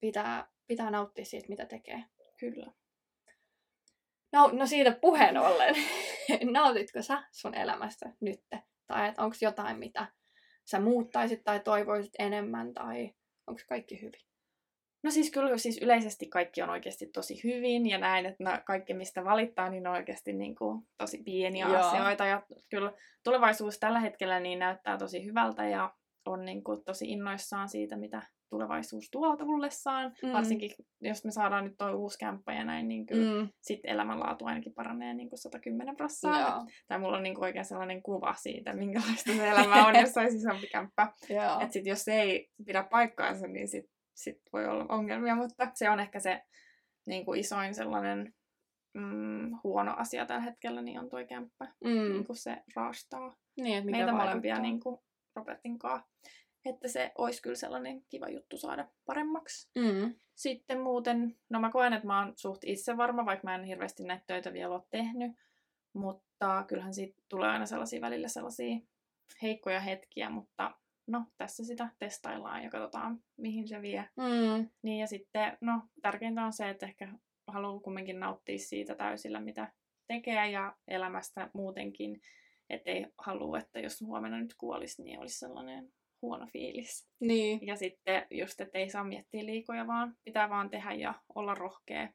pitää, 0.00 0.48
pitää 0.66 0.90
nauttia 0.90 1.24
siitä, 1.24 1.48
mitä 1.48 1.66
tekee. 1.66 2.04
Kyllä. 2.36 2.72
No, 4.32 4.50
no 4.52 4.66
siitä 4.66 4.98
puheen 5.00 5.38
ollen, 5.38 5.74
nautitko 6.52 7.02
sä 7.02 7.22
sun 7.32 7.54
elämästä 7.54 8.12
nyt? 8.20 8.40
Tai 8.86 9.12
onko 9.18 9.36
jotain, 9.40 9.78
mitä 9.78 10.06
sä 10.64 10.80
muuttaisit 10.80 11.44
tai 11.44 11.60
toivoisit 11.60 12.12
enemmän, 12.18 12.74
tai 12.74 13.14
onko 13.46 13.60
kaikki 13.68 14.02
hyvin? 14.02 14.29
No 15.02 15.10
siis 15.10 15.30
kyllä 15.30 15.58
siis 15.58 15.78
yleisesti 15.82 16.26
kaikki 16.26 16.62
on 16.62 16.70
oikeasti 16.70 17.06
tosi 17.06 17.40
hyvin 17.44 17.86
ja 17.86 17.98
näin, 17.98 18.26
että 18.26 18.44
no, 18.44 18.50
kaikki 18.66 18.94
mistä 18.94 19.24
valittaa, 19.24 19.70
niin 19.70 19.86
on 19.86 19.92
oikeasti 19.92 20.32
niin 20.32 20.54
kuin 20.54 20.82
tosi 20.98 21.22
pieniä 21.24 21.68
Joo. 21.68 21.76
asioita. 21.76 22.24
Ja 22.24 22.42
kyllä 22.70 22.92
tulevaisuus 23.24 23.78
tällä 23.78 24.00
hetkellä 24.00 24.40
niin 24.40 24.58
näyttää 24.58 24.98
tosi 24.98 25.24
hyvältä 25.24 25.66
ja 25.66 25.94
on 26.26 26.44
niin 26.44 26.64
kuin 26.64 26.84
tosi 26.84 27.10
innoissaan 27.10 27.68
siitä, 27.68 27.96
mitä 27.96 28.22
tulevaisuus 28.50 29.10
tuo 29.10 29.36
tullessaan. 29.36 30.12
Mm. 30.22 30.32
Varsinkin 30.32 30.70
jos 31.00 31.24
me 31.24 31.30
saadaan 31.30 31.64
nyt 31.64 31.74
toi 31.78 31.94
uusi 31.94 32.18
kämppä 32.18 32.52
ja 32.52 32.64
näin, 32.64 32.88
niin 32.88 33.06
kyllä 33.06 33.40
mm. 33.40 33.48
Sit 33.60 33.80
elämänlaatu 33.84 34.44
ainakin 34.44 34.74
paranee 34.74 35.14
niin 35.14 35.28
kuin 35.28 35.38
110 35.38 35.96
prosenttia. 35.96 36.62
Tai 36.88 36.98
mulla 36.98 37.16
on 37.16 37.22
niin 37.22 37.34
kuin 37.34 37.44
oikein 37.44 37.64
sellainen 37.64 38.02
kuva 38.02 38.34
siitä, 38.34 38.72
minkälaista 38.72 39.32
se 39.32 39.48
elämä 39.50 39.86
on, 39.86 39.94
jos 39.94 40.16
olisi 40.16 40.36
isompi 40.36 40.66
kämppä. 40.66 41.12
Joo. 41.28 41.60
Et 41.60 41.72
sit 41.72 41.86
jos 41.86 42.04
se 42.04 42.20
ei 42.20 42.50
pidä 42.66 42.82
paikkaansa, 42.90 43.46
niin 43.46 43.68
sit, 43.68 43.84
sit 44.22 44.42
voi 44.52 44.66
olla 44.66 44.86
ongelmia, 44.88 45.34
mutta 45.34 45.70
se 45.74 45.90
on 45.90 46.00
ehkä 46.00 46.20
se 46.20 46.42
niin 47.06 47.24
kuin 47.24 47.40
isoin 47.40 47.74
sellainen 47.74 48.34
mm, 48.94 49.58
huono 49.64 49.94
asia 49.96 50.26
tällä 50.26 50.40
hetkellä, 50.40 50.82
niin 50.82 51.00
on 51.00 51.08
tuo 51.08 51.26
kämppä. 51.28 51.66
Mm. 51.84 52.12
Niin 52.12 52.24
kuin 52.26 52.36
se 52.36 52.62
raastaa 52.76 53.36
Niin, 53.56 53.78
että 53.78 53.90
meitä 53.90 54.12
molempia 54.12 54.32
vaikuttaa. 54.32 54.62
niin 54.62 54.80
kuin 54.80 54.98
Robertin 55.36 55.78
kanssa. 55.78 56.08
Että 56.64 56.88
se 56.88 57.12
olisi 57.18 57.42
kyllä 57.42 57.56
sellainen 57.56 58.02
kiva 58.08 58.28
juttu 58.28 58.56
saada 58.56 58.88
paremmaksi. 59.06 59.70
Mm. 59.78 60.14
Sitten 60.34 60.80
muuten, 60.80 61.36
no 61.50 61.60
mä 61.60 61.70
koen, 61.70 61.92
että 61.92 62.06
mä 62.06 62.18
oon 62.18 62.32
suht 62.36 62.64
itsevarma, 62.64 63.26
vaikka 63.26 63.44
mä 63.46 63.54
en 63.54 63.64
hirveästi 63.64 64.02
näitä 64.02 64.24
töitä 64.26 64.52
vielä 64.52 64.74
ole 64.74 64.82
tehnyt. 64.90 65.32
Mutta 65.92 66.64
kyllähän 66.68 66.94
siitä 66.94 67.22
tulee 67.28 67.50
aina 67.50 67.66
sellaisia 67.66 68.00
välillä 68.00 68.28
sellaisia 68.28 68.78
heikkoja 69.42 69.80
hetkiä, 69.80 70.30
mutta 70.30 70.74
no 71.06 71.24
tässä 71.38 71.64
sitä 71.64 71.88
testaillaan 71.98 72.62
ja 72.62 72.70
katsotaan 72.70 73.20
mihin 73.36 73.68
se 73.68 73.82
vie. 73.82 74.08
Mm. 74.16 74.70
Niin 74.82 75.00
ja 75.00 75.06
sitten, 75.06 75.58
no 75.60 75.82
tärkeintä 76.02 76.44
on 76.44 76.52
se, 76.52 76.70
että 76.70 76.86
ehkä 76.86 77.12
haluaa 77.46 77.80
kumminkin 77.80 78.20
nauttia 78.20 78.58
siitä 78.58 78.94
täysillä, 78.94 79.40
mitä 79.40 79.72
tekee 80.08 80.50
ja 80.50 80.76
elämästä 80.88 81.50
muutenkin. 81.54 82.20
Että 82.70 82.90
ei 82.90 83.06
halua, 83.18 83.58
että 83.58 83.80
jos 83.80 84.00
huomenna 84.00 84.40
nyt 84.40 84.54
kuolisi, 84.58 85.02
niin 85.02 85.20
olisi 85.20 85.38
sellainen 85.38 85.92
huono 86.22 86.46
fiilis. 86.46 87.08
Niin. 87.20 87.66
Ja 87.66 87.76
sitten 87.76 88.26
just, 88.30 88.60
että 88.60 88.78
ei 88.78 88.90
saa 88.90 89.04
miettiä 89.04 89.46
liikoja, 89.46 89.86
vaan 89.86 90.16
pitää 90.24 90.50
vaan 90.50 90.70
tehdä 90.70 90.92
ja 90.92 91.14
olla 91.34 91.54
rohkea. 91.54 92.08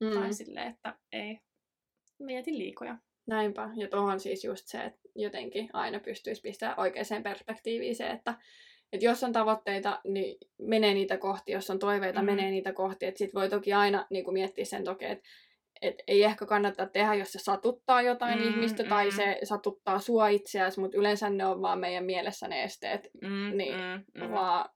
Mm. 0.00 0.14
Tai 0.14 0.32
silleen, 0.32 0.70
että 0.70 0.98
ei 1.12 1.38
mieti 2.18 2.58
liikoja. 2.58 2.98
Näinpä. 3.26 3.70
Ja 3.76 3.88
tuohon 3.88 4.20
siis 4.20 4.44
just 4.44 4.66
se, 4.66 4.78
että 4.78 5.00
jotenkin 5.14 5.68
aina 5.72 6.00
pystyisi 6.00 6.42
pistämään 6.42 6.80
oikeaan 6.80 7.22
perspektiiviin 7.22 7.96
se, 7.96 8.06
että 8.06 8.34
että 8.92 9.06
jos 9.06 9.24
on 9.24 9.32
tavoitteita, 9.32 10.00
niin 10.04 10.38
menee 10.58 10.94
niitä 10.94 11.16
kohti. 11.18 11.52
Jos 11.52 11.70
on 11.70 11.78
toiveita, 11.78 12.20
Mm. 12.20 12.26
menee 12.26 12.50
niitä 12.50 12.72
kohti. 12.72 13.06
Että 13.06 13.18
sit 13.18 13.34
voi 13.34 13.48
toki 13.48 13.72
aina 13.72 14.06
niin 14.10 14.24
kuin 14.24 14.32
miettiä 14.34 14.64
sen 14.64 14.84
toki, 14.84 15.04
että 15.04 15.28
et 15.82 15.94
ei 16.08 16.22
ehkä 16.24 16.46
kannata 16.46 16.86
tehdä, 16.86 17.14
jos 17.14 17.32
se 17.32 17.38
satuttaa 17.38 18.02
jotain 18.02 18.38
Mm, 18.38 18.44
mm, 18.44 18.50
ihmistä 18.50 18.84
tai 18.84 19.04
mm. 19.10 19.16
se 19.16 19.38
satuttaa 19.44 19.98
sua 19.98 20.28
itseäsi, 20.28 20.80
mutta 20.80 20.96
yleensä 20.98 21.30
ne 21.30 21.46
on 21.46 21.62
vaan 21.62 21.78
meidän 21.78 22.04
mielessä 22.04 22.48
ne 22.48 22.62
esteet, 22.62 23.08
Mm, 23.22 23.56
Niin, 23.56 23.74
mm. 24.14 24.30
vaan 24.30 24.70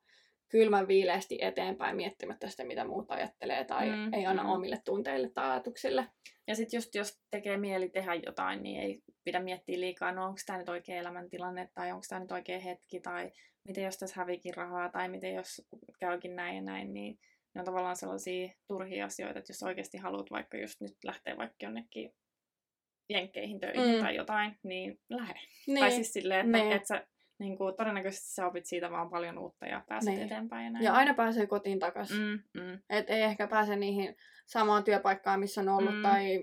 kylmän 0.48 0.88
viileästi 0.88 1.38
eteenpäin 1.40 1.96
miettimättä 1.96 2.48
sitä, 2.48 2.64
mitä 2.64 2.84
muuta 2.84 3.14
ajattelee 3.14 3.64
tai 3.64 3.90
Mm, 3.90 4.14
ei 4.14 4.26
anna 4.26 4.42
mm. 4.42 4.48
mm. 4.48 4.54
omille 4.54 4.78
tunteille 4.84 5.30
tai 5.34 5.50
ajatuksille. 5.50 6.06
Ja 6.46 6.54
sitten 6.54 6.78
just 6.78 6.94
jos 6.94 7.20
tekee 7.30 7.56
mieli 7.56 7.88
tehdä 7.88 8.14
jotain, 8.14 8.62
niin 8.62 8.80
ei 8.80 9.02
pidä 9.24 9.40
miettiä 9.40 9.80
liikaa, 9.80 10.12
no 10.12 10.24
onko 10.24 10.40
tämä 10.46 10.58
nyt 10.58 10.68
oikea 10.68 10.96
elämäntilanne, 10.96 11.68
tai 11.74 11.92
onko 11.92 12.04
tämä 12.08 12.20
nyt 12.20 12.32
oikea 12.32 12.58
hetki, 12.61 13.00
tai 13.00 13.30
miten 13.68 13.84
jos 13.84 13.98
tässä 13.98 14.20
hävikin 14.20 14.54
rahaa, 14.54 14.88
tai 14.88 15.08
miten 15.08 15.34
jos 15.34 15.62
käykin 16.00 16.37
näin 16.37 16.56
ja 16.56 16.62
näin, 16.62 16.94
niin 16.94 17.18
ne 17.54 17.61
on 17.61 17.64
tavallaan 17.64 17.96
sellaisia 17.96 18.52
turhia 18.68 19.04
asioita, 19.06 19.38
että 19.38 19.50
jos 19.50 19.62
oikeasti 19.62 19.98
haluat 19.98 20.30
vaikka 20.30 20.58
just 20.58 20.80
nyt 20.80 20.96
lähteä 21.04 21.37
vaikka 21.37 21.56
jonnekin 21.62 22.14
jenkkeihin 23.11 23.61
töihin 23.61 23.94
Mm. 23.94 24.00
tai 24.00 24.16
jotain, 24.16 24.58
niin 24.62 25.00
lähde. 25.08 25.40
Niin. 25.66 25.78
Tai 25.78 25.90
siis 25.90 26.12
silleen, 26.12 26.46
että 26.46 26.58
Niin. 26.58 26.72
et 26.72 26.87
sä, 26.87 27.06
niin 27.38 27.57
kuin, 27.59 27.77
todennäköisesti 27.77 28.29
sä 28.35 28.46
opit 28.46 28.66
siitä 28.66 28.90
vaan 28.90 29.11
paljon 29.11 29.38
uutta 29.38 29.66
ja 29.66 29.83
pääset 29.88 30.14
Niin. 30.14 30.22
eteenpäin 30.27 30.64
ja 30.64 30.70
näin. 30.70 30.85
ja 30.85 30.92
aina 30.94 31.14
pääsee 31.14 31.46
kotiin 31.46 31.79
takaisin. 31.79 32.16
Mm, 32.22 32.61
mm, 32.62 32.81
Et 32.90 33.11
ei 33.11 33.22
ehkä 33.22 33.46
pääse 33.48 33.77
niihin 33.77 34.16
samaan 34.46 34.85
työpaikkaan, 34.85 35.40
missä 35.40 35.61
on 35.61 35.68
ollut, 35.68 35.96
Mm. 35.96 36.03
tai 36.03 36.40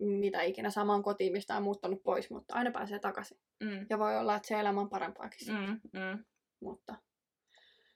mitä 0.00 0.42
ikinä 0.42 0.70
samaan 0.70 1.02
kotiin, 1.02 1.32
mistä 1.32 1.56
on 1.56 1.62
muuttanut 1.62 2.02
pois, 2.02 2.30
mutta 2.30 2.54
aina 2.54 2.70
pääsee 2.70 2.98
takaisin. 2.98 3.38
mm, 3.62 3.86
Ja 3.90 3.98
voi 3.98 4.18
olla, 4.18 4.36
että 4.36 4.48
se 4.48 4.60
elämä 4.60 4.80
on 4.80 4.90
parempaakin. 4.90 5.48
Mm. 5.48 5.80
mm. 6.00 6.24
Mutta 6.60 6.94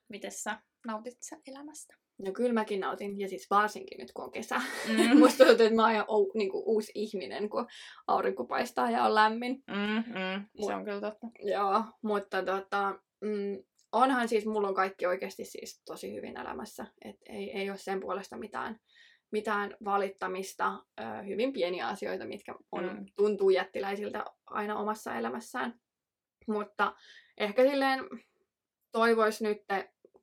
Mites 0.08 0.42
sä 0.42 0.58
nautit 0.86 1.22
sä 1.22 1.36
elämästä? 1.46 1.94
No 2.18 2.32
kyllä 2.32 2.52
mäkin 2.52 2.80
nautin, 2.80 3.20
ja 3.20 3.28
siis 3.28 3.50
varsinkin 3.50 3.98
nyt 3.98 4.12
kun 4.12 4.24
on 4.24 4.32
kesä. 4.32 4.60
Mm. 4.88 5.18
Musta 5.18 5.44
tuntuu, 5.44 5.66
että 5.66 5.76
mä 5.76 5.86
oon 5.86 6.04
ou, 6.08 6.32
niin 6.34 6.50
kuin 6.50 6.64
uusi 6.66 6.92
ihminen, 6.94 7.48
kun 7.50 7.66
aurinko 8.06 8.44
paistaa 8.44 8.90
ja 8.90 9.04
on 9.04 9.14
lämmin. 9.14 9.64
Mm, 9.66 10.04
mm, 10.12 10.66
se 10.66 10.74
on 10.74 10.84
kyllä 10.84 11.00
totta. 11.00 11.26
Joo, 11.42 11.84
mutta 12.02 12.42
tota, 12.42 12.98
mm, 13.20 13.64
onhan 13.92 14.28
siis, 14.28 14.46
mulla 14.46 14.68
on 14.68 14.74
kaikki 14.74 15.06
oikeasti 15.06 15.44
siis 15.44 15.82
tosi 15.84 16.14
hyvin 16.14 16.36
elämässä. 16.40 16.86
Et 17.04 17.16
ei, 17.28 17.50
ei 17.58 17.70
ole 17.70 17.78
sen 17.78 18.00
puolesta 18.00 18.36
mitään, 18.36 18.80
mitään 19.32 19.76
valittamista. 19.84 20.72
Ö, 21.00 21.22
hyvin 21.22 21.52
pieniä 21.52 21.88
asioita, 21.88 22.24
mitkä 22.24 22.54
on, 22.72 22.84
Mm. 22.84 23.06
tuntuu 23.16 23.50
jättiläisiltä 23.50 24.24
aina 24.46 24.78
omassa 24.78 25.14
elämässään. 25.14 25.74
Mutta 26.48 26.94
ehkä 27.38 27.62
silleen 27.62 28.00
toivoisi 28.92 29.44
nyt, 29.44 29.58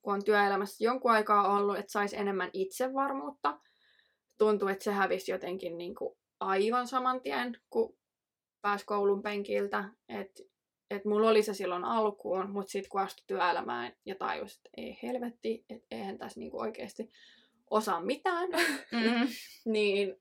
kun 0.02 0.14
on 0.14 0.24
työelämässä 0.26 0.84
jonkun 0.84 1.12
aikaa 1.12 1.58
ollut, 1.58 1.78
että 1.78 1.92
saisi 1.92 2.18
enemmän 2.18 2.50
itsevarmuutta. 2.54 3.60
Tuntuu, 4.38 4.68
että 4.68 4.84
se 4.84 4.92
hävisi 4.92 5.32
jotenkin 5.32 5.78
niin 5.78 5.96
kuin 5.96 6.18
aivan 6.40 6.88
saman 6.88 7.22
tien, 7.22 7.58
kun 7.70 7.98
pääsi 8.62 8.86
koulun 8.86 9.22
penkiltä. 9.22 9.90
Että 10.10 10.44
et 10.90 11.06
mulla 11.06 11.30
oli 11.30 11.44
se 11.44 11.54
silloin 11.54 11.84
alkuun, 11.84 12.50
mutta 12.50 12.72
sitten 12.72 12.90
kun 12.90 13.02
astui 13.02 13.24
työelämään 13.28 13.94
ja 14.06 14.16
tajus, 14.16 14.56
että 14.56 14.70
ei 14.78 15.00
helvetti, 15.04 15.66
että 15.70 15.88
eihän 15.92 16.18
tässä 16.18 16.40
niinku 16.40 16.60
oikeasti 16.60 17.12
osaa 17.70 18.02
mitään, 18.02 18.50
Mm, 18.92 19.28
niin 19.74 20.16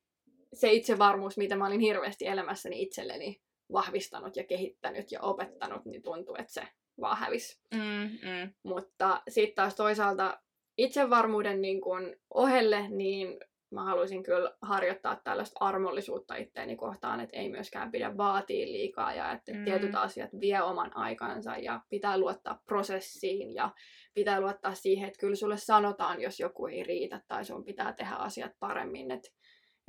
se 0.53 0.73
itsevarmuus, 0.73 1.37
mitä 1.37 1.57
mä 1.57 1.66
olin 1.66 1.81
hirveästi 1.81 2.27
elämässäni 2.27 2.83
itselleni 2.83 3.43
vahvistanut 3.73 4.37
ja 4.37 4.45
kehittänyt 4.45 5.12
ja 5.12 5.21
opettanut, 5.21 5.85
niin 5.85 6.03
tuntuu, 6.03 6.35
että 6.35 6.53
se 6.53 6.62
vaan 7.00 7.16
hävisi. 7.16 7.61
mm, 7.74 7.81
mm, 8.29 8.53
Mutta 8.64 9.22
sitten 9.29 9.55
taas 9.55 9.74
toisaalta 9.74 10.40
itsevarmuuden 10.79 11.61
niin 11.62 11.81
kun 11.81 12.16
ohelle, 12.35 12.88
niin 12.88 13.38
mä 13.74 13.85
haluaisin 13.85 14.22
kyllä 14.22 14.57
harjoittaa 14.62 15.20
tällaista 15.24 15.64
armollisuutta 15.64 16.37
itteeni 16.37 16.76
kohtaan, 16.76 17.20
että 17.20 17.37
ei 17.37 17.48
myöskään 17.48 17.90
pidä 17.90 18.16
vaatia 18.16 18.66
liikaa 18.66 19.14
ja 19.14 19.33
että 19.33 19.53
Mm. 19.53 19.64
tietyt 19.64 19.94
asiat 19.94 20.31
vie 20.40 20.62
oman 20.62 20.96
aikansa 20.96 21.57
ja 21.57 21.81
pitää 21.88 22.18
luottaa 22.18 22.61
prosessiin 22.66 23.55
ja 23.55 23.70
pitää 24.14 24.40
luottaa 24.40 24.74
siihen, 24.74 25.09
että 25.09 25.20
kyllä 25.20 25.35
sulle 25.37 25.57
sanotaan, 25.57 26.20
jos 26.22 26.40
joku 26.40 26.66
ei 26.66 26.83
riitä 26.83 27.20
tai 27.29 27.44
sun 27.44 27.64
pitää 27.64 27.92
tehdä 27.92 28.14
asiat 28.14 28.53
paremmin. 28.61 29.11
Et, 29.11 29.33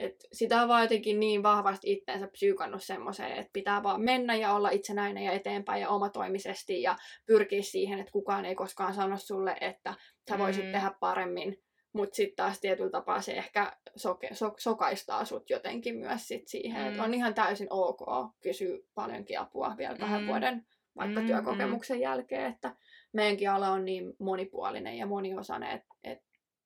et 0.01 0.15
sitä 0.33 0.61
on 0.61 0.67
vaan 0.67 0.81
jotenkin 0.81 1.19
niin 1.19 1.43
vahvasti 1.43 1.91
itteensä 1.91 2.27
psyykannut 2.27 2.83
semmoiseen, 2.83 3.31
että 3.31 3.49
pitää 3.53 3.83
vaan 3.83 4.01
mennä 4.01 4.35
ja 4.35 4.53
olla 4.53 4.69
itsenäinen 4.69 5.23
ja 5.23 5.31
eteenpäin 5.31 5.81
ja 5.81 5.89
omatoimisesti 5.89 6.81
ja 6.81 6.95
pyrkiä 7.25 7.61
siihen, 7.61 7.99
että 7.99 8.11
kukaan 8.11 8.45
ei 8.45 8.55
koskaan 8.55 8.93
sano 8.93 9.17
sulle, 9.17 9.57
että 9.61 9.93
sä 10.29 10.37
voisit 10.37 10.65
Mm. 10.65 10.71
tehdä 10.71 10.91
paremmin. 10.99 11.57
Mutta 11.93 12.15
sitten 12.15 12.35
taas 12.35 12.59
tietyllä 12.59 12.89
tapaa 12.89 13.21
se 13.21 13.31
ehkä 13.33 13.77
soke, 13.95 14.29
so, 14.33 14.53
sokaistaa 14.57 15.25
sut 15.25 15.49
jotenkin 15.49 15.95
myös 15.97 16.27
sit 16.27 16.47
siihen, 16.47 16.81
mm. 16.81 16.83
Mm. 16.83 16.89
että 16.91 17.03
on 17.03 17.13
ihan 17.13 17.33
täysin 17.33 17.67
ok 17.69 18.01
kysyä 18.41 18.77
paljonkin 18.95 19.39
apua 19.39 19.75
vielä 19.77 19.97
kahden 19.97 20.21
Mm. 20.21 20.27
vuoden 20.27 20.65
vaikka 20.97 21.19
Mm, 21.21 21.27
työkokemuksen 21.27 21.99
jälkeen, 21.99 22.45
että 22.51 22.75
meidänkin 23.13 23.49
ala 23.49 23.69
on 23.69 23.85
niin 23.85 24.13
monipuolinen 24.19 24.97
ja 24.97 25.05
moniosainen, 25.05 25.71
että 25.71 25.87
et 26.03 26.19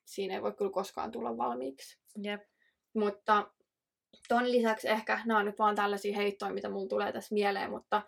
siinä 0.05 0.33
ei 0.33 0.41
voi 0.41 0.53
kyllä 0.53 0.71
koskaan 0.71 1.11
tulla 1.11 1.37
valmiiksi. 1.37 1.99
Jep. 2.23 2.41
Mutta 2.95 3.51
ton 4.27 4.51
lisäksi 4.51 4.87
ehkä, 4.89 5.19
nämä 5.25 5.39
on 5.39 5.45
nyt 5.45 5.59
vaan 5.59 5.75
tällaisia 5.75 6.15
heittoja, 6.15 6.53
mitä 6.53 6.69
mulla 6.69 6.87
tulee 6.87 7.11
tässä 7.11 7.33
mieleen, 7.33 7.69
mutta 7.69 8.01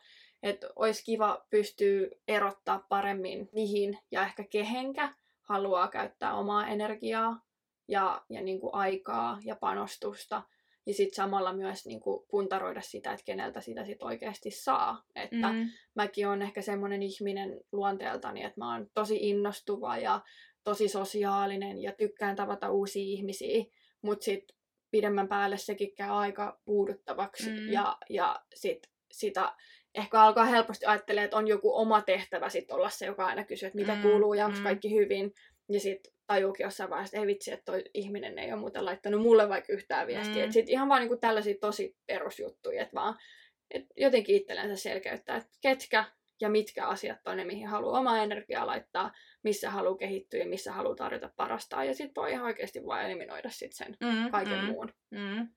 että 0.43 0.67
olisi 0.76 1.04
kiva 1.04 1.45
pystyä 1.50 2.08
erottaa 2.28 2.86
paremmin 2.89 3.50
mihin 3.52 4.00
ja 4.12 4.23
ehkä 4.23 4.43
kehenkä 4.43 5.13
haluaa 5.41 5.88
käyttää 5.88 6.34
omaa 6.34 6.67
energiaa 6.67 7.41
ja, 7.88 8.21
ja 8.30 8.41
niin 8.41 8.60
kuin 8.60 8.76
aikaa 8.76 9.39
ja 9.43 9.56
panostusta. 9.56 10.43
Ja 10.86 10.93
sitten 10.93 11.15
samalla 11.15 11.54
myös 11.54 11.86
niin 11.86 12.00
kuin 12.00 12.26
puntaroida 12.30 12.82
sitä, 12.82 13.12
että 13.12 13.26
keneltä 13.26 13.62
sitä 13.62 13.86
sit 13.86 14.02
oikeasti 14.02 14.52
saa. 14.52 15.04
Että 15.15 15.54
Mm, 15.54 15.69
mäkin 15.95 16.28
on 16.28 16.41
ehkä 16.41 16.62
semmoinen 16.62 17.04
ihminen 17.04 17.60
luonteeltani, 17.71 18.43
että 18.43 18.60
mä 18.62 18.73
oon 18.73 18.88
tosi 18.93 19.30
innostuva 19.30 19.97
ja 19.97 20.21
tosi 20.63 20.88
sosiaalinen 20.88 21.82
ja 21.82 21.91
tykkään 21.91 22.36
tavata 22.36 22.71
uusia 22.71 23.04
ihmisiä, 23.04 23.65
mutta 24.02 24.23
sitten 24.23 24.58
pidemmän 24.91 25.28
päälle 25.28 25.58
sekin 25.58 25.95
käy 25.95 26.10
aika 26.10 26.60
puuduttavaksi 26.65 27.50
Mm. 27.50 27.71
ja, 27.71 27.97
ja 28.10 28.41
sit 28.56 28.89
sitä 29.12 29.54
ehkä 29.95 30.21
alkaa 30.21 30.45
helposti 30.45 30.86
ajattelee, 30.86 31.23
että 31.23 31.38
on 31.38 31.47
joku 31.47 31.78
oma 31.78 32.02
tehtävä 32.02 32.50
sit 32.50 32.71
olla 32.71 32.89
se, 32.89 33.06
joka 33.06 33.26
aina 33.26 33.43
kysyy, 33.43 33.67
että 33.67 33.80
mitä 33.80 33.95
Mm, 33.95 34.02
kuuluu 34.02 34.34
ja 34.34 34.45
onko 34.45 34.58
mm. 34.58 34.63
kaikki 34.63 34.95
hyvin. 34.95 35.34
Ja 35.69 35.80
sitten 35.80 36.13
tajuukin 36.28 36.63
jossain 36.63 36.89
vaiheessa, 36.89 37.17
että 37.17 37.21
ei 37.21 37.28
vitsi, 37.28 37.52
että 37.52 37.65
toi 37.65 37.84
ihminen 37.93 38.39
ei 38.39 38.52
ole 38.52 38.60
muuten 38.60 38.86
laittanut 38.86 39.21
mulle 39.21 39.50
vaikka 39.50 39.73
yhtään 39.73 40.08
viestiä. 40.08 40.43
Mm. 40.43 40.50
Mm. 40.50 40.52
Sitten 40.52 40.73
ihan 40.73 40.89
vaan 40.89 41.02
niinku 41.02 41.17
tällaisia 41.17 41.56
tosi 41.62 41.95
perusjuttuja, 42.06 42.82
että 42.82 42.95
vaan 42.95 43.15
et 43.71 43.86
jotenkin 43.95 44.36
itsellensä 44.36 44.76
selkeyttää, 44.76 45.38
että 45.38 45.50
ketkä 45.62 46.06
ja 46.41 46.50
mitkä 46.50 46.88
asiat 46.88 47.28
on 47.28 47.38
ne, 47.38 47.45
mihin 47.45 47.67
haluaa 47.67 48.00
omaa 48.00 48.23
energiaa 48.23 48.67
laittaa, 48.67 49.12
missä 49.43 49.69
haluaa 49.71 49.97
kehittyä 49.97 50.39
ja 50.39 50.47
missä 50.47 50.71
haluaa 50.73 50.95
tarjota 50.95 51.30
parastaan. 51.36 51.88
Ja 51.88 51.93
sitten 51.93 52.21
voi 52.21 52.32
ihan 52.32 52.45
oikeasti 52.45 52.86
vaan 52.86 53.06
eliminoida 53.06 53.50
sit 53.50 53.73
sen 53.73 53.97
Mm, 54.02 54.32
kaiken 54.32 54.60
mm, 54.60 54.65
muun. 54.65 54.93
Mm. 55.12 55.50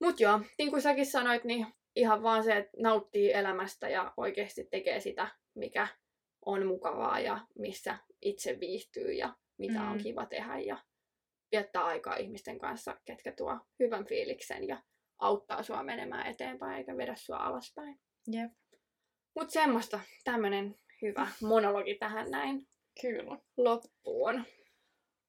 Mut 0.00 0.20
joo, 0.20 0.40
niin 0.58 0.70
kuin 0.70 0.82
säkin 0.82 1.06
sanoit, 1.06 1.44
niin 1.44 1.66
ihan 1.96 2.22
vaan 2.22 2.44
se, 2.44 2.56
että 2.56 2.70
nauttii 2.78 3.32
elämästä 3.32 3.88
ja 3.88 4.12
oikeasti 4.16 4.64
tekee 4.64 5.00
sitä, 5.00 5.28
mikä 5.54 5.88
on 6.46 6.66
mukavaa 6.66 7.20
ja 7.20 7.40
missä 7.58 7.98
itse 8.22 8.60
viihtyy 8.60 9.12
ja 9.12 9.34
mitä 9.58 9.82
on 9.82 9.96
Mm. 9.96 10.02
kiva 10.02 10.26
tehdä 10.26 10.58
ja 10.58 10.76
viettää 11.52 11.84
aikaa 11.84 12.16
ihmisten 12.16 12.58
kanssa, 12.58 12.96
ketkä 13.04 13.32
tuo 13.32 13.58
hyvän 13.78 14.04
fiiliksen 14.04 14.68
ja 14.68 14.82
auttaa 15.18 15.62
sua 15.62 15.82
menemään 15.82 16.26
eteenpäin 16.26 16.78
eikä 16.78 16.96
vedä 16.96 17.14
sua 17.16 17.36
alaspäin. 17.36 18.00
Jep, 18.32 18.52
Mut 19.36 19.50
semmoista, 19.50 20.00
tämmönen 20.24 20.74
hyvä 21.02 21.28
monologi 21.42 21.94
tähän 21.94 22.30
näin 22.30 22.66
kyllä. 23.00 23.38
loppuun. 23.56 24.44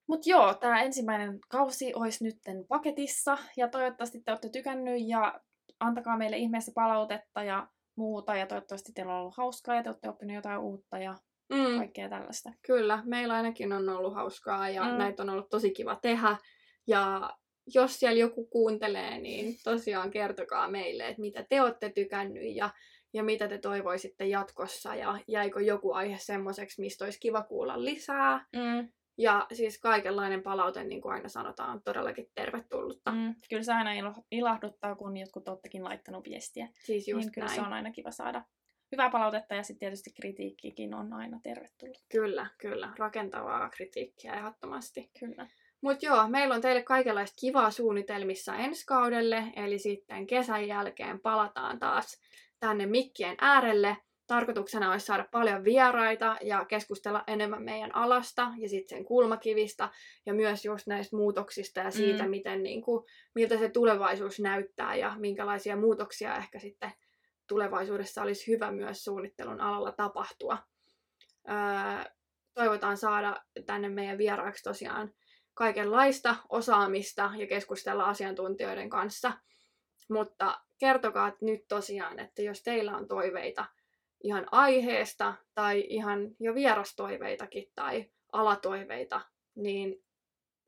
Mutta 0.08 0.30
joo, 0.30 0.54
tämä 0.54 0.82
ensimmäinen 0.82 1.38
kausi 1.48 1.94
olisi 1.94 2.24
nytten 2.24 2.64
paketissa 2.68 3.38
ja 3.56 3.68
toivottavasti 3.68 4.22
te 4.24 4.30
olette 4.30 4.48
tykännyt 4.48 5.02
ja 5.06 5.40
antakaa 5.80 6.16
meille 6.16 6.36
ihmeessä 6.36 6.72
palautetta 6.74 7.42
ja 7.42 7.68
muuta 7.96 8.36
ja 8.36 8.46
toivottavasti 8.46 8.92
teillä 8.92 9.14
on 9.14 9.20
ollut 9.20 9.36
hauskaa 9.36 9.74
ja 9.74 9.82
te 9.82 9.88
olette 9.88 10.08
oppineet 10.08 10.36
jotain 10.36 10.60
uutta 10.60 10.98
ja 10.98 11.16
Mm. 11.52 11.78
kaikkea 11.78 12.08
tällaista. 12.08 12.52
Kyllä, 12.66 13.02
meillä 13.04 13.34
ainakin 13.34 13.72
on 13.72 13.88
ollut 13.88 14.14
hauskaa 14.14 14.68
ja 14.68 14.82
mm. 14.84 14.98
näitä 14.98 15.22
on 15.22 15.30
ollut 15.30 15.48
tosi 15.50 15.70
kiva 15.70 15.96
tehdä. 16.02 16.36
Ja 16.86 17.30
jos 17.74 18.00
siellä 18.00 18.20
joku 18.20 18.46
kuuntelee, 18.46 19.18
niin 19.18 19.54
tosiaan 19.64 20.10
kertokaa 20.10 20.70
meille, 20.70 21.08
että 21.08 21.20
mitä 21.20 21.44
te 21.48 21.62
olette 21.62 21.92
tykännyt 21.94 22.56
ja, 22.56 22.70
ja 23.12 23.22
mitä 23.22 23.48
te 23.48 23.58
toivoisitte 23.58 24.26
jatkossa 24.26 24.94
ja 24.94 25.18
jäikö 25.28 25.60
joku 25.60 25.92
aihe 25.92 26.18
semmoiseksi, 26.18 26.80
mistä 26.80 27.04
olisi 27.04 27.20
kiva 27.20 27.42
kuulla 27.42 27.84
lisää. 27.84 28.46
Mm, 28.56 28.88
Ja 29.18 29.46
siis 29.52 29.80
kaikenlainen 29.80 30.42
palaute, 30.42 30.84
niin 30.84 31.00
kuin 31.00 31.12
aina 31.12 31.28
sanotaan, 31.28 31.70
on 31.70 31.82
todellakin 31.82 32.30
tervetullutta. 32.34 33.12
Mm. 33.12 33.34
Kyllä 33.48 33.62
se 33.62 33.72
aina 33.72 34.14
ilahduttaa, 34.30 34.94
kun 34.94 35.16
jotkut 35.16 35.48
oottekin 35.48 35.84
laittanut 35.84 36.24
viestiä. 36.24 36.68
Siis 36.84 37.08
just 37.08 37.24
niin 37.24 37.32
kyllä 37.32 37.46
näin. 37.46 37.60
se 37.60 37.66
on 37.66 37.72
aina 37.72 37.90
kiva 37.90 38.10
saada 38.10 38.44
hyvää 38.92 39.10
palautetta 39.10 39.54
ja 39.54 39.62
sitten 39.62 39.78
tietysti 39.78 40.12
kritiikkikin 40.20 40.94
on 40.94 41.12
aina 41.12 41.40
tervetullut. 41.42 42.04
Kyllä, 42.12 42.46
kyllä. 42.58 42.92
Rakentavaa 42.98 43.68
kritiikkiä 43.70 44.34
ehdottomasti. 44.34 45.10
Kyllä. 45.20 45.46
Mutta 45.80 46.06
joo, 46.06 46.28
meillä 46.28 46.54
on 46.54 46.60
teille 46.60 46.82
kaikenlaista 46.82 47.36
kivaa 47.40 47.70
suunnitelmissa 47.70 48.56
ensi 48.56 48.86
kaudelle, 48.86 49.44
eli 49.56 49.78
sitten 49.78 50.26
kesän 50.26 50.68
jälkeen 50.68 51.20
palataan 51.20 51.78
taas 51.78 52.20
tänne 52.62 52.86
mikkien 52.86 53.36
äärelle. 53.40 53.96
Tarkoituksena 54.26 54.90
olisi 54.90 55.06
saada 55.06 55.28
paljon 55.32 55.64
vieraita 55.64 56.36
ja 56.42 56.64
keskustella 56.64 57.24
enemmän 57.26 57.62
meidän 57.62 57.96
alasta 57.96 58.48
ja 58.58 58.68
sitten 58.68 58.98
sen 58.98 59.04
kulmakivistä 59.04 59.88
ja 60.26 60.34
myös 60.34 60.64
just 60.64 60.86
näistä 60.86 61.16
muutoksista 61.16 61.80
ja 61.80 61.90
siitä, 61.90 62.22
Mm. 62.22 62.30
miten, 62.30 62.62
niin 62.62 62.82
kuin, 62.82 63.04
miltä 63.34 63.58
se 63.58 63.68
tulevaisuus 63.68 64.40
näyttää 64.40 64.96
ja 64.96 65.14
minkälaisia 65.18 65.76
muutoksia 65.76 66.36
ehkä 66.36 66.58
sitten 66.58 66.92
tulevaisuudessa 67.48 68.22
olisi 68.22 68.52
hyvä 68.52 68.70
myös 68.72 69.04
suunnittelun 69.04 69.60
alalla 69.60 69.92
tapahtua. 69.92 70.58
Öö, 71.48 72.12
toivotaan 72.54 72.96
saada 72.96 73.42
tänne 73.66 73.88
meidän 73.88 74.18
vieraaksi 74.18 74.62
tosiaan 74.62 75.12
kaikenlaista 75.54 76.36
osaamista 76.48 77.30
ja 77.36 77.46
keskustella 77.46 78.04
asiantuntijoiden 78.04 78.90
kanssa. 78.90 79.32
Mutta 80.10 80.60
kertokaa 80.78 81.32
nyt 81.40 81.68
tosiaan, 81.68 82.18
että 82.18 82.42
jos 82.42 82.62
teillä 82.62 82.96
on 82.96 83.08
toiveita 83.08 83.64
ihan 84.24 84.46
aiheesta 84.52 85.34
tai 85.54 85.84
ihan 85.88 86.30
jo 86.40 86.54
vierastoiveitakin 86.54 87.72
tai 87.74 88.10
alatoiveita, 88.32 89.20
niin 89.54 90.04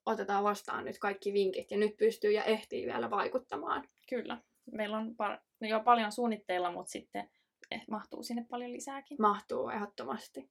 otetaan 0.06 0.44
vastaan 0.44 0.84
nyt 0.84 0.98
kaikki 0.98 1.32
vinkit 1.32 1.70
ja 1.70 1.76
nyt 1.76 1.96
pystyy 1.96 2.32
ja 2.32 2.44
ehtii 2.44 2.86
vielä 2.86 3.10
vaikuttamaan. 3.10 3.88
Kyllä. 4.08 4.38
Meillä 4.72 4.96
on 4.96 5.10
par- 5.10 5.68
jo 5.68 5.80
paljon 5.80 6.12
suunnitteilla, 6.12 6.72
mutta 6.72 6.90
sitten 6.90 7.30
eh, 7.70 7.82
mahtuu 7.90 8.22
sinne 8.22 8.46
paljon 8.50 8.72
lisääkin. 8.72 9.16
Mahtuu 9.20 9.68
ehdottomasti. 9.68 10.50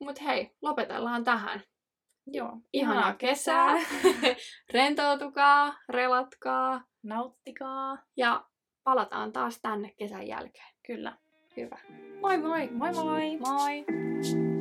Mutta 0.00 0.22
hei, 0.22 0.50
lopetellaan 0.62 1.24
tähän. 1.24 1.62
Joo. 2.26 2.58
Ihanaa 2.72 3.14
kesää! 3.14 3.74
Rentoutukaa, 4.74 5.74
relatkaa 5.88 6.91
Nauttikaa. 7.02 7.98
ja 8.16 8.44
palataan 8.84 9.32
taas 9.32 9.58
tänne 9.62 9.94
kesän 9.96 10.26
jälkeen. 10.26 10.74
Kyllä. 10.86 11.16
Hyvä. 11.56 11.78
Moi 12.20 12.38
moi! 12.38 12.68
Moi 12.70 12.92
moi! 12.92 13.36
Moi! 13.38 14.51